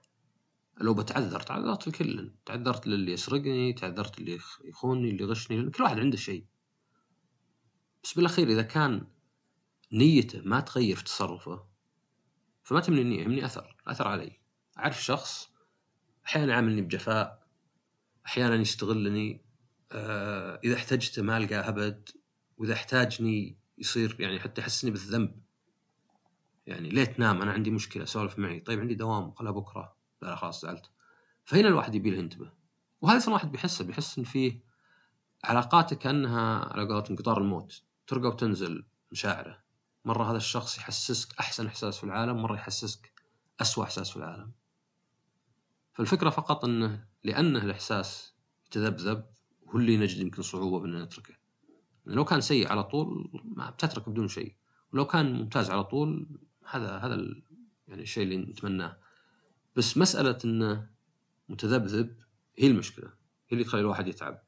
لو 0.81 0.95
بتعذر 0.95 1.41
تعذرت 1.41 1.88
الكل 1.88 2.33
تعذرت 2.47 2.87
للي 2.87 3.12
يسرقني 3.12 3.73
تعذرت 3.73 4.19
اللي 4.19 4.38
يخونني 4.65 5.11
اللي 5.11 5.23
يغشني 5.23 5.71
كل 5.71 5.83
واحد 5.83 5.99
عنده 5.99 6.17
شيء. 6.17 6.47
بس 8.05 8.15
بالأخير 8.15 8.49
إذا 8.49 8.62
كان 8.62 9.07
نيته 9.93 10.41
ما 10.45 10.61
تغير 10.61 10.97
في 10.97 11.05
تصرفه 11.05 11.72
فما 12.81 12.99
النية 12.99 13.21
يهمني 13.23 13.45
أثر 13.45 13.77
أثر 13.87 14.09
علي. 14.09 14.41
أعرف 14.79 15.05
شخص 15.05 15.51
أحيانا 16.27 16.53
يعاملني 16.53 16.83
بجفاء 16.83 17.47
أحيانا 18.27 18.55
يستغلني 18.55 19.41
آه 19.93 20.61
إذا 20.65 20.75
احتجته 20.75 21.23
ما 21.23 21.37
ألقاه 21.37 21.69
أبد 21.69 22.09
وإذا 22.57 22.73
احتاجني 22.73 23.57
يصير 23.79 24.17
يعني 24.21 24.41
حتى 24.41 24.61
يحسسني 24.61 24.91
بالذنب. 24.91 25.43
يعني 26.67 26.91
ليه 26.91 27.05
تنام 27.05 27.43
أنا 27.43 27.53
عندي 27.53 27.71
مشكلة 27.71 28.05
سولف 28.05 28.39
معي. 28.39 28.61
طيب 28.61 28.81
عندي 28.81 28.95
دوام 28.95 29.33
خلها 29.33 29.53
بكرة. 29.53 29.97
لا 30.23 30.37
خلاص 30.37 30.63
زعلت. 30.63 30.91
فهنا 31.45 31.69
الواحد 31.69 31.95
يبي 31.95 32.11
له 32.11 32.19
ينتبه. 32.19 32.53
وهذا 33.01 33.17
أصلا 33.17 33.29
الواحد 33.29 33.53
بيحسه 33.53 33.85
بيحس 33.85 34.19
إن 34.19 34.25
فيه 34.25 34.61
علاقاته 35.45 35.97
كانها 35.97 36.73
على 36.73 36.89
قولتهم 36.89 37.17
قطار 37.17 37.39
الموت. 37.39 37.83
ترقى 38.07 38.29
وتنزل 38.29 38.85
مشاعره. 39.13 39.63
مرة 40.05 40.31
هذا 40.31 40.37
الشخص 40.37 40.79
يحسسك 40.79 41.38
أحسن 41.41 41.67
إحساس 41.67 41.99
في 41.99 42.05
العالم 42.05 42.43
مرة 42.43 42.55
يحسسك 42.55 43.12
أسوأ 43.61 43.85
إحساس 43.85 44.11
في 44.11 44.17
العالم. 44.17 44.53
فالفكرة 45.93 46.31
فقط 46.31 46.65
أنه 46.65 47.05
لأنه 47.25 47.65
الإحساس 47.65 48.35
يتذبذب 48.67 49.25
هو 49.69 49.79
اللي 49.79 49.97
نجد 49.97 50.19
يمكن 50.19 50.43
صعوبة 50.43 50.81
بان 50.81 51.03
نتركه 51.03 51.35
لو 52.07 52.25
كان 52.25 52.41
سيء 52.41 52.69
على 52.69 52.85
طول 52.85 53.31
ما 53.45 53.71
بتترك 53.71 54.09
بدون 54.09 54.29
شيء. 54.29 54.55
ولو 54.93 55.07
كان 55.07 55.33
ممتاز 55.33 55.71
على 55.71 55.85
طول 55.85 56.29
هذا 56.71 56.97
هذا 56.97 57.15
يعني 57.88 58.03
الشيء 58.03 58.23
اللي 58.23 58.37
نتمناه. 58.37 58.99
بس 59.77 59.99
مسألة 59.99 60.38
إنه 60.45 60.91
متذبذب 61.49 62.17
هي 62.59 62.67
المشكلة 62.67 63.07
هي 63.49 63.53
اللي 63.53 63.65
تخلي 63.65 63.81
الواحد 63.81 64.09
يتعب. 64.09 64.43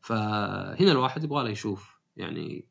فهنا 0.00 0.92
الواحد 0.92 1.24
يبغى 1.24 1.44
له 1.44 1.50
يشوف 1.50 1.98
يعني 2.16 2.68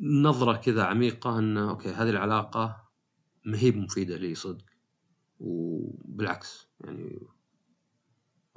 نظرة 0.00 0.56
كذا 0.56 0.84
عميقة 0.84 1.38
انه 1.38 1.70
أوكي 1.70 1.88
هذه 1.88 2.10
العلاقة 2.10 2.86
ما 3.44 3.58
هي 3.58 3.70
مفيدة 3.70 4.16
لي 4.16 4.34
صدق. 4.34 4.64
وبالعكس 5.38 6.68
يعني 6.80 7.26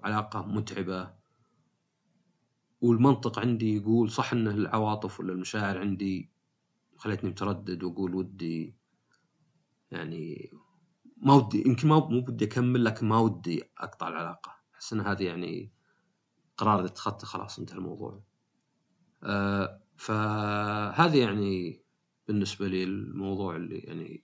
علاقة 0.04 0.46
متعبة. 0.46 1.14
والمنطق 2.82 3.40
عندي 3.40 3.76
يقول 3.78 4.12
صح 4.12 4.34
إن 4.34 4.48
العواطف 4.48 5.20
ولا 5.20 5.34
المشاعر 5.34 5.78
عندي 5.78 6.32
خلتني 6.98 7.30
متردد 7.30 7.84
وأقول 7.84 8.16
ودي 8.16 8.76
يعني 9.92 10.52
ما 11.18 11.34
ودي 11.34 11.64
يمكن 11.68 11.88
ما 11.88 12.00
مو 12.10 12.22
بدي 12.22 12.46
أكمل 12.46 12.86
لكن 12.86 13.08
ما 13.08 13.20
ودي 13.20 13.64
أقطع 13.78 14.08
العلاقة. 14.08 14.52
أحس 14.76 14.94
إن 14.94 15.02
هذه 15.02 15.24
يعني 15.24 15.72
قرار 16.58 16.86
اتخذته 16.86 17.28
خلاص 17.28 17.60
انتهى 17.60 17.78
الموضوع. 17.78 18.24
أه 19.24 19.82
فهذه 20.00 21.18
يعني 21.18 21.82
بالنسبة 22.28 22.68
لي 22.68 22.84
الموضوع 22.84 23.56
اللي 23.56 23.78
يعني 23.80 24.24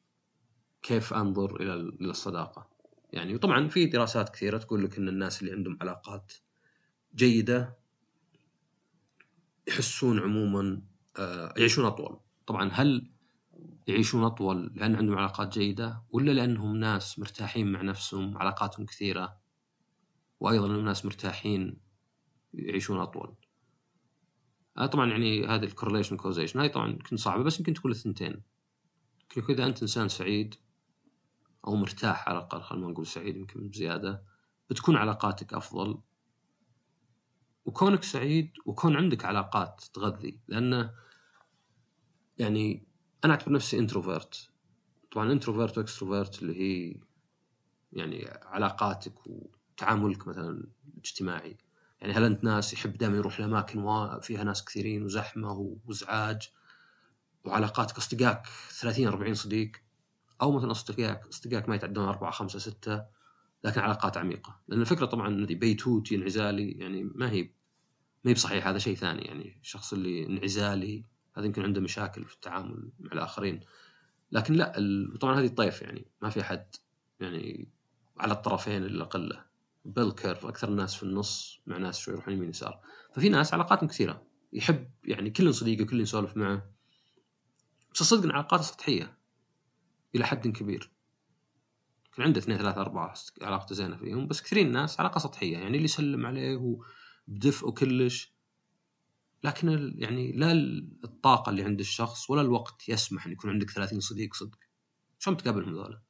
كيف 0.81 1.13
أنظر 1.13 1.61
إلى 1.61 1.73
الصداقة. 2.09 2.69
يعني 3.13 3.35
وطبعا 3.35 3.67
في 3.67 3.85
دراسات 3.85 4.29
كثيرة 4.29 4.57
تقول 4.57 4.83
لك 4.83 4.97
إن 4.97 5.07
الناس 5.09 5.41
اللي 5.41 5.53
عندهم 5.53 5.77
علاقات 5.81 6.33
جيدة 7.15 7.77
يحسون 9.67 10.19
عموما 10.19 10.81
آه، 11.19 11.53
يعيشون 11.57 11.85
أطول. 11.85 12.19
طبعا 12.47 12.69
هل 12.73 13.11
يعيشون 13.87 14.23
أطول 14.23 14.71
لأن 14.75 14.95
عندهم 14.95 15.17
علاقات 15.17 15.57
جيدة 15.57 16.03
ولا 16.09 16.31
لأنهم 16.31 16.77
ناس 16.77 17.19
مرتاحين 17.19 17.71
مع 17.71 17.81
نفسهم 17.81 18.37
علاقاتهم 18.37 18.85
كثيرة 18.85 19.37
وأيضا 20.39 20.65
انهم 20.65 20.85
ناس 20.85 21.05
مرتاحين 21.05 21.77
يعيشون 22.53 22.99
أطول؟ 22.99 23.35
طبعا 24.75 25.09
يعني 25.11 25.47
هذه 25.47 25.63
ال 25.63 25.68
correlation 25.68 26.17
causation 26.17 26.59
هاي 26.59 26.69
طبعا 26.69 26.89
يمكن 26.89 27.17
صعبة 27.17 27.43
بس 27.43 27.59
يمكن 27.59 27.73
تكون 27.73 27.91
الثنتين. 27.91 28.41
اذا 29.49 29.65
أنت 29.65 29.81
إنسان 29.81 30.09
سعيد 30.09 30.55
أو 31.67 31.75
مرتاح 31.75 32.29
على 32.29 32.37
الأقل 32.37 32.61
خلينا 32.61 32.87
نقول 32.87 33.07
سعيد 33.07 33.35
يمكن 33.37 33.69
بزيادة 33.69 34.23
بتكون 34.69 34.95
علاقاتك 34.95 35.53
أفضل. 35.53 35.97
وكونك 37.65 38.03
سعيد 38.03 38.51
وكون 38.65 38.95
عندك 38.95 39.25
علاقات 39.25 39.83
تغذي 39.93 40.39
لأنه 40.47 40.93
يعني 42.37 42.87
أنا 43.25 43.33
أعتبر 43.33 43.51
نفسي 43.51 43.79
introvert 43.79 44.49
طبعا 45.11 45.31
introvert 45.31 45.77
و 45.77 45.84
extrovert 45.84 46.41
اللي 46.41 46.61
هي 46.61 46.95
يعني 47.93 48.27
علاقاتك 48.43 49.13
وتعاملك 49.27 50.27
مثلا 50.27 50.67
الاجتماعي 50.93 51.57
يعني 52.05 52.17
هل 52.17 52.23
أنت 52.23 52.43
ناس 52.43 52.73
يحب 52.73 52.97
دائما 52.97 53.17
يروح 53.17 53.39
لأماكن 53.39 54.09
فيها 54.21 54.43
ناس 54.43 54.65
كثيرين 54.65 55.03
وزحمة 55.03 55.77
وازعاج 55.85 56.49
وعلاقاتك 57.45 57.97
أصدقائك 57.97 58.41
30 58.69 59.07
40 59.07 59.33
صديق؟ 59.33 59.71
أو 60.41 60.51
مثلا 60.51 60.71
أصدقائك 60.71 61.27
أصدقائك 61.27 61.69
ما 61.69 61.75
يتعدون 61.75 62.07
أربعة 62.07 62.31
خمسة 62.31 62.59
ستة 62.59 63.05
لكن 63.63 63.81
علاقات 63.81 64.17
عميقة. 64.17 64.59
لأن 64.67 64.81
الفكرة 64.81 65.05
طبعا 65.05 65.27
أن 65.27 65.45
بيتوتي 65.45 66.15
انعزالي 66.15 66.71
يعني 66.71 67.03
ما 67.03 67.31
هي 67.31 67.41
ما 68.23 68.31
هي 68.31 68.33
بصحيح 68.33 68.67
هذا 68.67 68.77
شيء 68.77 68.95
ثاني. 68.95 69.21
يعني 69.21 69.57
الشخص 69.61 69.93
اللي 69.93 70.25
انعزالي 70.25 71.05
هذا 71.37 71.45
يمكن 71.45 71.63
عنده 71.63 71.81
مشاكل 71.81 72.25
في 72.25 72.33
التعامل 72.33 72.89
مع 72.99 73.11
الآخرين. 73.13 73.59
لكن 74.31 74.53
لا 74.53 74.73
طبعا 75.21 75.39
هذه 75.39 75.45
الطيف 75.45 75.81
يعني 75.81 76.05
ما 76.21 76.29
في 76.29 76.41
أحد 76.41 76.65
يعني 77.19 77.69
على 78.17 78.33
الطرفين 78.33 78.83
إلا 78.83 79.05
قلة. 79.05 79.44
بيل 79.85 80.11
كيرف 80.11 80.45
أكثر 80.45 80.67
الناس 80.67 80.95
في 80.95 81.03
النص 81.03 81.61
مع 81.67 81.77
ناس 81.77 81.97
شوي 81.97 82.13
يروحون 82.13 82.33
يمين 82.33 82.49
يسار 82.49 82.81
ففي 83.13 83.29
ناس 83.29 83.53
علاقاتهم 83.53 83.89
كثيرة. 83.89 84.27
يحب 84.53 84.91
يعني 85.03 85.29
كل 85.29 85.53
صديقه 85.53 85.85
كل 85.85 86.01
يسولف 86.01 86.37
معه. 86.37 86.71
بس 87.91 88.13
إن 88.13 88.31
علاقاته 88.31 88.63
سطحية 88.63 89.17
إلى 90.15 90.25
حد 90.25 90.47
كبير. 90.47 90.91
كان 92.13 92.25
عنده 92.25 92.39
اثنين 92.39 92.57
ثلاثة 92.57 92.81
أربعة 92.81 93.13
علاقته 93.41 93.75
زينة 93.75 93.97
فيهم 93.97 94.27
بس 94.27 94.41
كثيرين 94.41 94.67
الناس 94.67 94.99
علاقة 94.99 95.19
سطحية. 95.19 95.57
يعني 95.57 95.67
اللي 95.67 95.83
يسلم 95.83 96.25
عليه 96.25 96.79
بدفء 97.27 97.67
وكلش. 97.67 98.35
لكن 99.43 99.93
يعني 99.97 100.31
لا 100.31 100.51
الطاقة 101.03 101.49
اللي 101.49 101.63
عند 101.63 101.79
الشخص 101.79 102.29
ولا 102.29 102.41
الوقت 102.41 102.89
يسمح 102.89 103.25
أن 103.25 103.31
يكون 103.31 103.49
عندك 103.49 103.69
30 103.69 103.99
صديق 103.99 104.33
صدق. 104.33 104.59
شلون 105.19 105.37
تقابلهم 105.37 105.73
ذولا؟ 105.73 106.01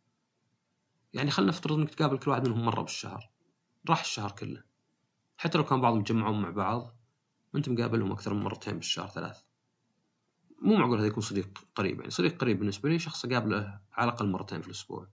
يعني 1.14 1.32
خلينا 1.32 1.52
نفترض 1.52 1.78
إنك 1.78 1.96
تقابل 1.96 2.18
كل 2.18 2.32
واحد 2.32 2.48
منهم 2.48 2.66
مرة 2.66 2.82
بالشهر. 2.82 3.35
راح 3.89 4.02
الشهر 4.02 4.32
كله. 4.32 4.63
حتى 5.38 5.58
لو 5.58 5.63
كان 5.63 5.82
بعضهم 5.82 6.00
يتجمعون 6.00 6.41
مع 6.41 6.50
بعض 6.50 6.95
انت 7.56 7.69
مقابلهم 7.69 8.12
أكثر 8.12 8.34
من 8.34 8.43
مرتين 8.43 8.74
بالشهر 8.74 9.08
ثلاث. 9.08 9.41
مو 10.62 10.76
معقول 10.76 10.98
هذا 10.98 11.08
يكون 11.08 11.24
صديق 11.24 11.60
قريب 11.76 12.00
يعني. 12.00 12.12
صديق 12.12 12.38
قريب 12.41 12.60
بالنسبة 12.60 12.89
لي 12.89 13.00
شخص 13.00 13.26
أقابله 13.26 13.82
على 13.93 14.10
الأقل 14.10 14.28
مرتين 14.30 14.62
في 14.62 14.67
الأسبوع. 14.67 15.08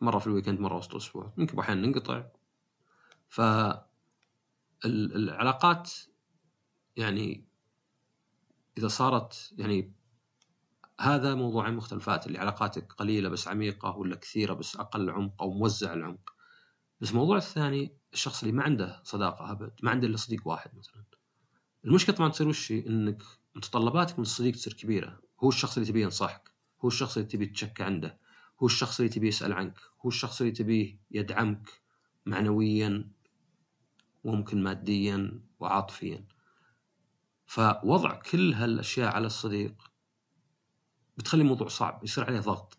مرة 0.00 0.18
في 0.18 0.26
الويكند 0.26 0.60
مرة 0.60 0.76
وسط 0.76 0.90
الأسبوع. 0.90 1.32
يمكن 1.38 1.58
أحيانا 1.58 1.86
ننقطع. 1.86 2.24
ف 3.28 3.40
العلاقات 4.84 5.92
يعني 6.96 7.48
إذا 8.78 8.88
صارت 8.88 9.54
يعني 9.58 9.92
هذا 11.00 11.34
موضوع 11.34 11.70
مختلفات 11.70 12.26
اللي 12.26 12.38
علاقاتك 12.38 12.92
قليلة 12.92 13.28
بس 13.28 13.48
عميقة 13.48 13.96
ولا 13.96 14.16
كثيرة 14.16 14.54
بس 14.54 14.76
أقل 14.76 15.10
عمق 15.10 15.42
أو 15.42 15.50
موزع 15.50 15.92
العمق. 15.92 16.37
بس 17.00 17.10
الموضوع 17.10 17.36
الثاني 17.36 17.92
الشخص 18.12 18.42
اللي 18.42 18.54
ما 18.54 18.62
عنده 18.62 19.00
صداقة 19.04 19.50
ابد 19.52 19.72
ما 19.82 19.90
عنده 19.90 20.06
إلا 20.06 20.16
صديق 20.16 20.48
واحد 20.48 20.70
مثلا. 20.76 21.04
المشكلة 21.84 22.16
طبعا 22.16 22.28
تصير 22.28 22.48
وش 22.48 22.70
إنك 22.72 23.22
متطلباتك 23.54 24.18
من 24.18 24.22
الصديق 24.22 24.54
تصير 24.54 24.72
كبيرة. 24.72 25.20
هو 25.40 25.48
الشخص 25.48 25.76
اللي 25.76 25.88
تبيه 25.88 26.02
ينصحك 26.02 26.52
هو 26.84 26.88
الشخص 26.88 27.16
اللي 27.16 27.28
تبي 27.28 27.46
تشك 27.46 27.80
عنده 27.80 28.18
هو 28.62 28.66
الشخص 28.66 29.00
اللي 29.00 29.12
تبيه 29.12 29.28
يسأل 29.28 29.52
عنك 29.52 29.78
هو 30.04 30.08
الشخص 30.08 30.40
اللي 30.40 30.52
تبيه 30.52 30.98
يدعمك 31.10 31.82
معنويا 32.26 33.10
وممكن 34.24 34.62
ماديا 34.62 35.40
وعاطفيا. 35.60 36.24
فوضع 37.46 38.14
كل 38.20 38.52
هالأشياء 38.52 39.14
على 39.14 39.26
الصديق 39.26 39.74
بتخلي 41.16 41.42
الموضوع 41.42 41.68
صعب 41.68 42.04
يصير 42.04 42.24
عليه 42.24 42.40
ضغط. 42.40 42.77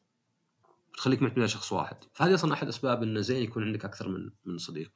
بتخليك 1.00 1.22
معتمد 1.22 1.40
على 1.40 1.48
شخص 1.48 1.72
واحد. 1.74 1.98
فهذه 2.14 2.34
أصلا 2.34 2.54
أحد 2.54 2.68
أسباب 2.68 3.04
انه 3.04 3.22
زين 3.22 3.44
يكون 3.44 3.64
عندك 3.64 3.86
أكثر 3.86 4.10
من 4.10 4.30
من 4.46 4.58
صديق. 4.58 4.92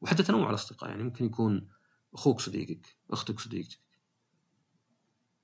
وحتى 0.00 0.22
تنوع 0.22 0.50
الأصدقاء 0.50 0.90
يعني 0.90 1.02
ممكن 1.02 1.24
يكون 1.24 1.68
أخوك 2.14 2.40
صديقك 2.40 2.96
أختك 3.10 3.40
صديقتك 3.40 3.80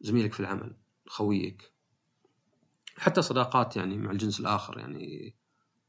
زميلك 0.00 0.32
في 0.32 0.40
العمل 0.40 0.76
خويك 1.06 1.72
حتى 2.96 3.22
صداقات 3.22 3.76
يعني 3.76 3.98
مع 3.98 4.10
الجنس 4.10 4.40
الآخر 4.40 4.78
يعني 4.78 5.34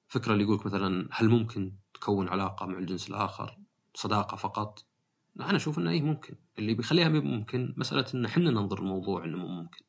فكرة 0.08 0.34
اللي 0.34 0.44
يقولك 0.44 0.66
مثلا 0.66 1.10
هل 1.12 1.30
ممكن 1.30 1.76
تكون 1.94 2.30
علاقة 2.30 2.66
مع 2.66 2.78
الجنس 2.78 3.10
الآخر 3.10 3.58
صداقة 3.94 4.38
فقط؟ 4.38 4.86
أنا 5.40 5.56
أشوف 5.56 5.80
إنه 5.80 5.92
إيه 5.92 6.02
ممكن. 6.02 6.36
اللي 6.60 6.74
بيخليها 6.74 7.10
ممكن 7.10 7.74
مسألة 7.78 8.06
إن 8.14 8.26
إحنا 8.26 8.52
ننظر 8.52 8.80
الموضوع 8.80 9.26
إنه 9.26 9.38
ممكن. 9.38 9.86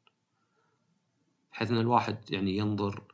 بحيث 1.52 1.70
إن 1.70 1.78
الواحد 1.78 2.30
يعني 2.30 2.56
ينظر 2.56 3.13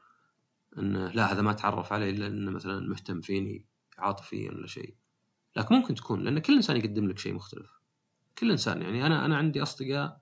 إنه 0.78 1.09
لا 1.09 1.33
هذا 1.33 1.42
ما 1.42 1.52
تعرف 1.52 1.92
علي 1.92 2.11
إلا 2.11 2.26
إنه 2.26 2.50
مثلا 2.50 2.88
مهتم 2.88 3.20
فيني 3.20 3.66
عاطفيا 3.98 4.50
ولا 4.50 4.66
شيء. 4.66 4.94
لكن 5.56 5.74
ممكن 5.74 5.94
تكون 5.94 6.22
لأن 6.22 6.38
كل 6.38 6.54
إنسان 6.56 6.76
يقدم 6.76 7.09
لك 7.09 7.18
شيء 7.18 7.35
مختلف. 7.35 7.80
كل 8.38 8.50
إنسان 8.50 8.83
يعني 8.83 9.06
أنا 9.06 9.24
أنا 9.24 9.37
عندي 9.37 9.62
أصدقاء 9.62 10.20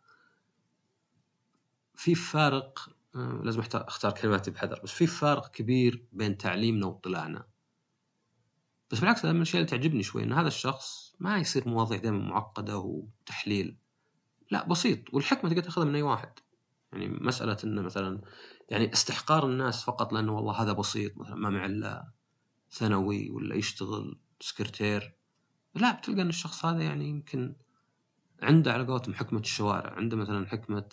في 1.95 2.15
فارق 2.15 2.99
آه، 3.15 3.41
لازم 3.45 3.61
أختار 3.75 4.13
كلماتي 4.13 4.51
بحذر 4.51 4.81
بس 4.85 4.91
في 4.91 5.07
فارق 5.07 5.51
كبير 5.51 6.07
بين 6.13 6.39
تعليمنا 6.39 6.87
واطلاعنا. 6.87 7.47
بس 8.91 9.01
بالعكس 9.01 9.21
هذا 9.21 9.33
من 9.33 9.37
الأشياء 9.37 9.57
اللي 9.63 9.71
تعجبني 9.71 10.03
شوي 10.03 10.23
إن 10.23 10.33
هذا 10.33 10.49
الشخص 10.49 11.17
ما 11.21 11.39
يصير 11.39 11.69
مواضيع 11.69 11.99
دائما 11.99 12.19
معقدة 12.19 12.79
وتحليل. 12.79 13.79
لا 14.51 14.69
بسيط 14.69 15.15
والحكمة 15.15 15.51
تقدر 15.51 15.63
تاخذها 15.63 15.85
من 15.85 15.95
أي 15.95 16.03
واحد. 16.03 16.33
يعني 16.93 17.09
مسألة 17.09 17.57
إنه 17.65 17.83
مثلا 17.83 18.21
يعني 18.69 18.93
استحقار 18.93 19.47
الناس 19.47 19.85
فقط 19.85 20.13
لأنه 20.13 20.37
والله 20.37 20.63
هذا 20.63 20.73
بسيط 20.73 21.19
مثلا 21.19 21.35
ما 21.35 21.51
معه 21.51 21.67
إلا 21.67 22.13
ثانوي 22.71 23.31
ولا 23.31 23.55
يشتغل 23.55 24.19
سكرتير. 24.41 25.17
لا 25.75 25.93
بتلقى 25.93 26.23
إن 26.23 26.29
الشخص 26.29 26.65
هذا 26.65 26.83
يعني 26.83 27.09
يمكن 27.09 27.57
عنده 28.43 28.73
على 28.73 28.87
قولتهم 28.87 29.15
حكمة 29.15 29.41
الشوارع 29.41 29.95
عنده 29.95 30.17
مثلا 30.17 30.47
حكمة 30.47 30.89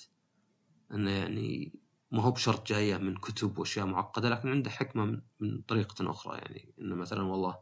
إنه 0.92 1.12
يعني 1.12 1.74
ما 2.12 2.22
هو 2.22 2.32
بشرط 2.32 2.68
جاية 2.68 2.98
من 2.98 3.16
كتب 3.16 3.58
وأشياء 3.60 3.86
معقدة 3.86 4.30
لكن 4.30 4.50
عنده 4.50 4.70
حكمة 4.70 5.22
من, 5.40 5.62
طريقة 5.62 6.12
أخرى. 6.12 6.38
يعني 6.38 6.74
إنه 6.80 6.96
مثلا 6.96 7.24
والله 7.24 7.58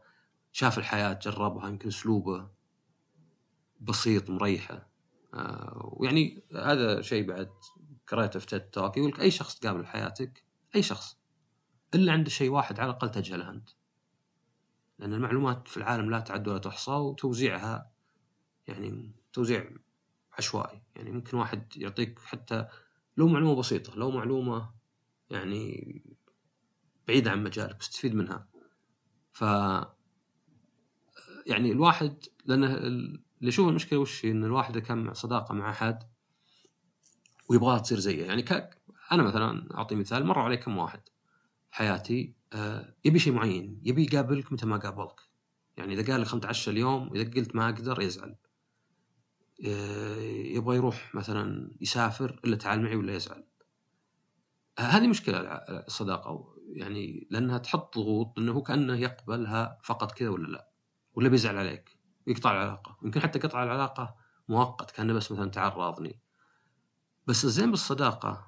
شاف 0.52 0.78
الحياة 0.78 1.18
جربها 1.22 1.68
يمكن 1.68 1.88
أسلوبه 1.88 2.48
بسيط 3.80 4.30
مريحة. 4.30 4.88
آه، 5.34 5.96
ويعني 5.96 6.42
هذا 6.56 7.02
شيء 7.02 7.26
بعد 7.28 7.50
قريته 8.08 8.40
في 8.40 8.46
تيد 8.46 8.60
توك 8.60 8.96
يقول 8.96 9.10
لك 9.10 9.20
أي 9.20 9.30
شخص 9.30 9.58
تقابله 9.58 9.82
في 9.82 9.88
حياتك 9.88 10.44
أي 10.76 10.82
شخص 10.82 11.16
إلا 11.94 12.12
عنده 12.12 12.30
شيء 12.30 12.50
واحد 12.50 12.80
على 12.80 12.90
الأقل 12.90 13.10
تجهله 13.10 13.50
أنت. 13.50 13.70
لأن 14.98 15.14
المعلومات 15.14 15.68
في 15.68 15.76
العالم 15.76 16.10
لا 16.10 16.20
تعد 16.20 16.48
ولا 16.48 16.58
تحصى 16.58 16.90
وتوزيعها 16.90 17.90
يعني 18.66 19.12
توزيع 19.32 19.70
عشوائي. 20.38 20.82
يعني 20.96 21.12
ممكن 21.12 21.36
واحد 21.36 21.76
يعطيك 21.76 22.18
حتى 22.18 22.66
لو 23.16 23.28
معلومة 23.28 23.56
بسيطة 23.56 23.96
لو 23.96 24.10
معلومة 24.10 24.70
يعني 25.30 26.02
بعيدة 27.08 27.30
عن 27.30 27.42
مجالك 27.42 27.76
بس 27.76 27.88
تستفيد 27.88 28.14
منها. 28.14 28.48
ف 29.32 29.44
يعني 31.46 31.72
الواحد 31.72 32.24
لأنه 32.44 32.74
اللي 32.74 33.20
يشوف 33.40 33.68
المشكلة 33.68 33.98
وش 33.98 34.24
إن 34.24 34.44
الواحد 34.44 34.78
كان 34.78 35.14
صداقة 35.14 35.54
مع 35.54 35.70
أحد 35.70 36.13
ويبغاها 37.48 37.78
تصير 37.78 37.98
زيه 37.98 38.24
يعني 38.24 38.42
ك... 38.42 38.70
أنا 39.12 39.22
مثلا 39.22 39.74
أعطي 39.74 39.94
مثال 39.94 40.26
مر 40.26 40.38
علي 40.38 40.56
كم 40.56 40.78
واحد 40.78 41.00
حياتي 41.70 42.34
آه 42.52 42.94
يبي 43.04 43.18
شيء 43.18 43.32
معين 43.32 43.80
يبي 43.82 44.02
يقابلك 44.02 44.52
متى 44.52 44.66
ما 44.66 44.76
قابلك. 44.76 45.20
يعني 45.76 45.94
إذا 45.94 46.12
قال 46.12 46.20
لي 46.20 46.26
خلنا 46.26 46.38
نتعشى 46.38 46.70
اليوم 46.70 47.10
إذا 47.14 47.30
قلت 47.30 47.56
ما 47.56 47.68
أقدر 47.68 48.02
يزعل. 48.02 48.36
آه 49.66 50.16
يبغى 50.56 50.76
يروح 50.76 51.14
مثلا 51.14 51.70
يسافر 51.80 52.40
إلا 52.44 52.56
تعال 52.56 52.82
معي 52.82 52.96
ولا 52.96 53.14
يزعل. 53.14 53.44
آه 54.78 54.82
هذه 54.82 55.06
مشكلة 55.06 55.38
الصداقة. 55.38 56.54
يعني 56.68 57.28
لأنها 57.30 57.58
تحط 57.58 57.98
ضغوط 57.98 58.38
إنه 58.38 58.62
كأنه 58.62 58.96
يقبلها 58.96 59.78
فقط 59.84 60.12
كذا 60.12 60.28
ولا 60.28 60.46
لا. 60.46 60.68
ولا 61.14 61.28
بيزعل 61.28 61.56
عليك. 61.56 61.98
ويقطع 62.26 62.52
العلاقة. 62.52 62.98
يمكن 63.02 63.20
حتى 63.20 63.38
قطع 63.38 63.62
العلاقة 63.62 64.16
مؤقت 64.48 64.90
كأنه 64.90 65.12
بس 65.12 65.32
مثلا 65.32 65.50
تعال 65.50 65.76
راضني. 65.76 66.23
بس 67.26 67.44
الزين 67.44 67.70
بالصداقة 67.70 68.46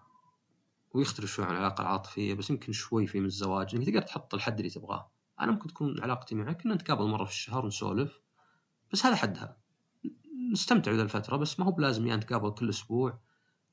ويختلف 0.95 1.31
شوي 1.31 1.45
عن 1.45 1.51
العلاقة 1.51 1.83
العاطفية 1.83 2.35
بس 2.35 2.51
يمكن 2.51 2.73
شوي 2.73 3.07
في 3.07 3.21
من 3.21 3.27
الزواج. 3.27 3.75
انك 3.75 3.87
تقدر 3.87 4.03
تحط 4.03 4.35
الحد 4.35 4.59
اللي 4.59 4.71
تبغاه. 4.71 5.11
أنا 5.41 5.53
ممكن 5.53 5.69
تكون 5.69 6.03
علاقتي 6.03 6.35
معك 6.35 6.67
ان 6.67 6.73
نتقابل 6.73 7.05
مرة 7.05 7.25
في 7.25 7.31
الشهر 7.31 7.65
ونسولف 7.65 8.21
بس 8.93 9.07
هذا 9.07 9.17
حدها. 9.17 9.57
نستمتع 10.53 10.93
بذا 10.93 11.03
الفترة 11.03 11.37
بس 11.37 11.61
ما 11.61 11.67
هو 11.67 11.71
بلازم 11.71 12.07
يعني 12.07 12.21
نتقابل 12.21 12.51
كل 12.51 12.69
أسبوع 12.69 13.19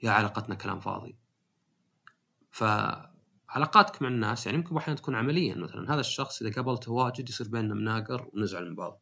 يا 0.04 0.12
علاقتنا 0.12 0.56
كلام 0.56 0.80
فاضي. 0.80 1.16
فعلاقاتك 2.52 4.02
مع 4.02 4.08
الناس 4.08 4.46
يعني 4.46 4.58
ممكن 4.58 4.78
أحيانا 4.78 5.00
تكون 5.00 5.16
عمليا 5.16 5.56
مثلا 5.56 5.94
هذا 5.94 6.00
الشخص 6.00 6.42
إذا 6.42 6.52
قابلته 6.56 6.92
واجد 6.92 7.30
يصير 7.30 7.48
بيننا 7.48 7.74
مناقر 7.74 8.30
ونزعل 8.34 8.70
من 8.70 8.76
بعض. 8.76 9.02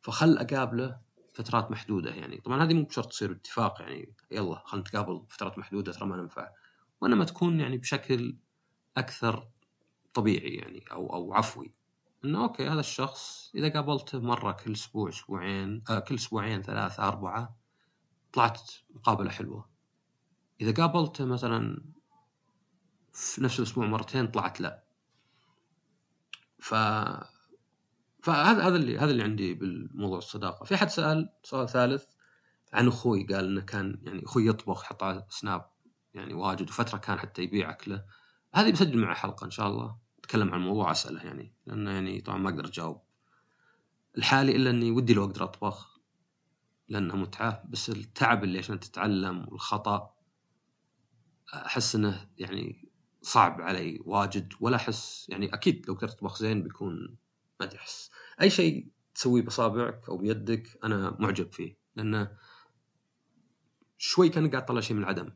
فخل 0.00 0.38
أقابله 0.38 1.05
فترات 1.36 1.70
محدودة 1.70 2.10
يعني. 2.10 2.40
طبعا 2.40 2.64
هذه 2.64 2.74
مو 2.74 2.82
بشرط 2.82 3.06
تصير 3.06 3.32
اتفاق 3.32 3.80
يعني 3.80 4.14
يلا 4.30 4.62
خلينا 4.64 4.88
نتقابل 4.88 5.26
فترات 5.28 5.58
محدودة 5.58 5.92
ترى 5.92 6.08
ما 6.08 6.16
ننفع. 6.16 6.48
وإنما 7.00 7.24
تكون 7.24 7.60
يعني 7.60 7.78
بشكل 7.78 8.36
أكثر 8.96 9.48
طبيعي 10.14 10.54
يعني 10.54 10.84
أو 10.92 11.14
أو 11.14 11.34
عفوي. 11.34 11.74
إنه 12.24 12.42
أوكي 12.42 12.68
هذا 12.68 12.80
الشخص 12.80 13.52
إذا 13.54 13.68
قابلته 13.68 14.20
مرة 14.20 14.52
كل 14.52 14.72
أسبوع 14.72 15.08
أسبوعين 15.08 15.84
آه 15.90 15.98
كل 15.98 16.14
أسبوعين 16.14 16.62
ثلاثة 16.62 17.08
أربعة 17.08 17.56
طلعت 18.32 18.70
مقابلة 18.90 19.30
حلوة. 19.30 19.68
إذا 20.60 20.72
قابلته 20.72 21.24
مثلا 21.24 21.84
في 23.12 23.42
نفس 23.42 23.58
الأسبوع 23.58 23.86
مرتين 23.86 24.26
طلعت 24.26 24.60
لا. 24.60 24.84
ف 26.58 26.74
فهذا 28.26 28.62
هذا 28.66 28.76
اللي 28.76 28.98
هذا 28.98 29.10
اللي 29.10 29.22
عندي 29.22 29.54
بالموضوع 29.54 30.18
الصداقة. 30.18 30.64
في 30.64 30.74
أحد 30.74 30.90
سأل 30.90 31.28
سؤال 31.42 31.68
ثالث 31.68 32.04
عن 32.72 32.88
أخوي 32.88 33.26
قال 33.26 33.44
إنه 33.44 33.60
كان 33.60 33.98
يعني 34.02 34.24
أخوي 34.24 34.46
يطبخ 34.46 35.02
على 35.02 35.26
سناب 35.28 35.70
يعني 36.14 36.34
واجد 36.34 36.68
وفترة 36.68 36.98
كان 36.98 37.18
حتى 37.18 37.42
يبيع 37.42 37.70
أكله. 37.70 38.04
هذه 38.54 38.72
بسجل 38.72 38.98
معه 38.98 39.14
حلقة 39.14 39.44
إن 39.44 39.50
شاء 39.50 39.68
الله 39.68 39.96
أتكلم 40.18 40.50
عن 40.54 40.60
الموضوع 40.60 40.90
أسأله 40.90 41.22
يعني 41.22 41.54
لأنه 41.66 41.90
يعني 41.90 42.20
طبعا 42.20 42.38
ما 42.38 42.50
أقدر 42.50 42.66
أجاوب. 42.66 43.02
الحالي 44.18 44.56
إلا 44.56 44.70
إني 44.70 44.90
ودي 44.90 45.14
لو 45.14 45.24
أقدر 45.24 45.44
أطبخ 45.44 46.00
لانها 46.88 47.16
متعة 47.16 47.64
بس 47.68 47.90
التعب 47.90 48.44
اللي 48.44 48.58
عشان 48.58 48.80
تتعلم 48.80 49.46
والخطأ 49.48 50.14
أحس 51.54 51.94
إنه 51.94 52.28
يعني 52.38 52.88
صعب 53.22 53.60
علي 53.60 54.00
واجد 54.04 54.52
ولا 54.60 54.76
أحس 54.76 55.26
يعني 55.28 55.54
أكيد 55.54 55.86
لو 55.88 55.94
قدرت 55.94 56.14
اطبخ 56.14 56.38
زين 56.38 56.62
بيكون 56.62 57.16
ما 57.60 57.66
أدري 57.66 57.78
أحس 57.78 58.10
أي 58.40 58.50
شيء 58.50 58.88
تسويه 59.14 59.42
بأصابعك 59.42 60.08
أو 60.08 60.16
بيدك 60.16 60.78
أنا 60.84 61.16
معجب 61.20 61.52
فيه 61.52 61.78
لأنه 61.96 62.36
شوي 63.98 64.28
كان 64.28 64.50
قاعد 64.50 64.66
طلع 64.66 64.80
شيء 64.80 64.96
من 64.96 65.02
العدم. 65.02 65.32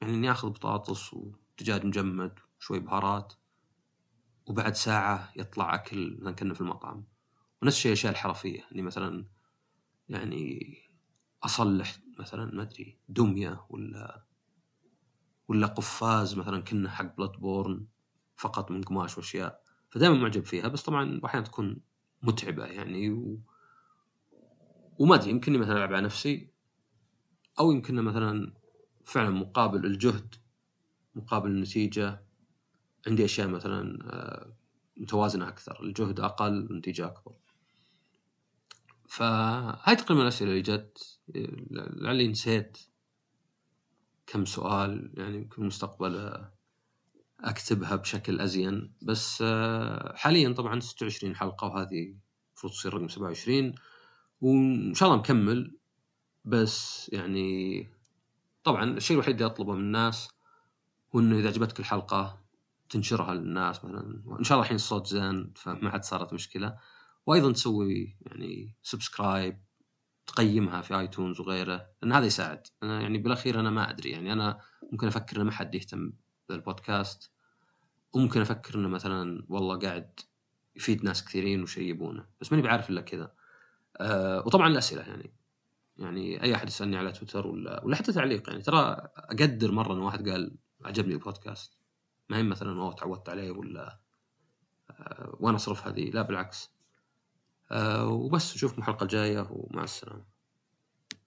يعني 0.00 0.14
إني 0.14 0.30
آخذ 0.30 0.48
بطاطس 0.50 1.14
ودجاج 1.14 1.86
مجمد 1.86 2.38
وشوي 2.60 2.80
بهارات 2.80 3.32
وبعد 4.46 4.74
ساعة 4.74 5.32
يطلع 5.36 5.74
أكل 5.74 6.18
مثلا 6.20 6.34
كنا 6.34 6.54
في 6.54 6.60
المطعم. 6.60 7.04
ونفس 7.62 7.76
الشيء 7.76 7.92
الأشياء 7.92 8.12
الحرفية 8.12 8.66
إني 8.72 8.82
مثلا 8.82 9.26
يعني 10.08 10.76
أصلح 11.42 11.96
مثلا 12.18 12.54
ما 12.54 12.62
أدري 12.62 12.98
دمية 13.08 13.66
ولا 13.70 14.26
ولا 15.48 15.66
قفاز 15.66 16.34
مثلا 16.34 16.60
كنا 16.60 16.90
حق 16.90 17.16
بلاد 17.16 17.32
بورن 17.32 17.86
فقط 18.36 18.70
من 18.70 18.82
قماش 18.82 19.18
وأشياء. 19.18 19.62
فدائما 19.90 20.14
معجب 20.14 20.44
فيها 20.44 20.68
بس 20.68 20.82
طبعا 20.82 21.20
أحيانا 21.24 21.46
تكون 21.46 21.80
متعبة 22.22 22.64
يعني 22.64 23.10
و... 23.10 23.38
وما 24.98 25.14
أدري 25.14 25.30
يمكنني 25.30 25.58
مثلا 25.58 25.76
ألعب 25.76 25.92
على 25.92 26.04
نفسي 26.04 26.50
أو 27.58 27.72
يمكن 27.72 27.94
مثلا 27.94 28.52
فعلا 29.04 29.30
مقابل 29.30 29.86
الجهد 29.86 30.34
مقابل 31.14 31.50
النتيجة 31.50 32.22
عندي 33.06 33.24
أشياء 33.24 33.48
مثلا 33.48 33.98
آه، 34.12 34.56
متوازنة 34.96 35.48
أكثر 35.48 35.82
الجهد 35.82 36.20
أقل 36.20 36.52
النتيجة 36.70 37.06
أكبر. 37.06 37.34
فهاي 39.08 39.96
تقريبا 39.96 40.22
الأسئلة 40.22 40.50
اللي 40.50 40.62
جت 40.62 41.18
لعلي 41.70 42.28
نسيت 42.28 42.78
كم 44.26 44.44
سؤال 44.44 45.12
يعني 45.16 45.48
في 45.48 45.58
المستقبل 45.58 46.16
آه، 46.16 46.55
أكتبها 47.40 47.96
بشكل 47.96 48.40
أزين. 48.40 48.92
بس 49.02 49.42
آه، 49.46 50.16
حاليا 50.16 50.52
طبعا 50.52 50.80
26 50.80 51.36
حلقة 51.36 51.66
وهذه 51.66 52.14
المفروض 52.50 52.72
تصير 52.72 52.94
رقم 52.94 53.08
27 53.08 53.74
وإن 54.40 54.94
شاء 54.94 55.08
الله 55.08 55.18
مكمل. 55.20 55.76
بس 56.44 57.08
يعني 57.12 57.88
طبعا 58.64 58.84
الشيء 58.84 59.14
الوحيد 59.14 59.34
اللي 59.34 59.46
أطلبه 59.46 59.72
من 59.72 59.80
الناس 59.80 60.28
هو 61.14 61.20
إنه 61.20 61.38
إذا 61.38 61.48
عجبتك 61.48 61.80
الحلقة 61.80 62.40
تنشرها 62.90 63.34
للناس 63.34 63.84
مثلا. 63.84 64.22
ان 64.38 64.44
شاء 64.44 64.56
الله 64.56 64.62
الحين 64.64 64.76
الصوت 64.76 65.06
زين 65.06 65.52
فما 65.56 65.90
عاد 65.90 66.04
صارت 66.04 66.32
مشكلة. 66.32 66.78
وأيضا 67.26 67.52
تسوي 67.52 68.16
يعني 68.26 68.74
subscribe 68.82 69.62
تقيمها 70.26 70.80
في 70.80 70.98
iTunes 70.98 71.40
وغيره 71.40 71.86
لأن 72.02 72.12
هذا 72.12 72.26
يساعد. 72.26 72.66
أنا 72.82 73.00
يعني 73.00 73.18
بالأخير 73.18 73.60
أنا 73.60 73.70
ما 73.70 73.90
أدري 73.90 74.10
يعني 74.10 74.32
أنا 74.32 74.60
ممكن 74.92 75.06
أفكر 75.06 75.40
ان 75.40 75.42
ما 75.46 75.52
حد 75.52 75.74
يهتم 75.74 76.12
بالبودكاست 76.48 77.30
وممكن 78.12 78.40
أفكر 78.40 78.74
إنه 78.74 78.88
مثلا 78.88 79.46
والله 79.48 79.78
قاعد 79.78 80.20
يفيد 80.76 81.04
ناس 81.04 81.24
كثيرين 81.24 81.62
وشيء 81.62 81.88
يبونه 81.88 82.26
بس 82.40 82.52
ماني 82.52 82.64
بعرف 82.64 82.90
إلا 82.90 83.00
كذا. 83.00 83.32
أه 83.96 84.42
وطبعا 84.46 84.68
الأسئلة 84.68 85.02
يعني 85.02 85.32
يعني 85.96 86.42
أي 86.42 86.54
أحد 86.54 86.68
يسألني 86.68 86.96
على 86.96 87.12
تويتر 87.12 87.46
ولا 87.46 87.84
ولا 87.84 87.96
حتى 87.96 88.12
تعليق 88.12 88.50
يعني 88.50 88.62
ترى 88.62 89.08
أقدر 89.16 89.72
مرة 89.72 89.94
إن 89.94 89.98
واحد 89.98 90.28
قال 90.28 90.56
عجبني 90.84 91.14
البودكاست. 91.14 91.78
ما 92.28 92.36
هي 92.36 92.42
مثلا 92.42 92.80
أوه 92.80 92.94
تعودت 92.94 93.28
عليه 93.28 93.50
ولا 93.50 93.98
أه 94.90 95.36
وأنا 95.40 95.56
أصرف 95.56 95.86
هذه 95.86 96.10
لا 96.10 96.22
بالعكس. 96.22 96.70
أه 97.70 98.06
وبس 98.08 98.54
نشوفكم 98.54 98.78
الحلقة 98.78 99.04
الجاية 99.04 99.46
ومع 99.50 99.84
السلامة. 99.84 100.35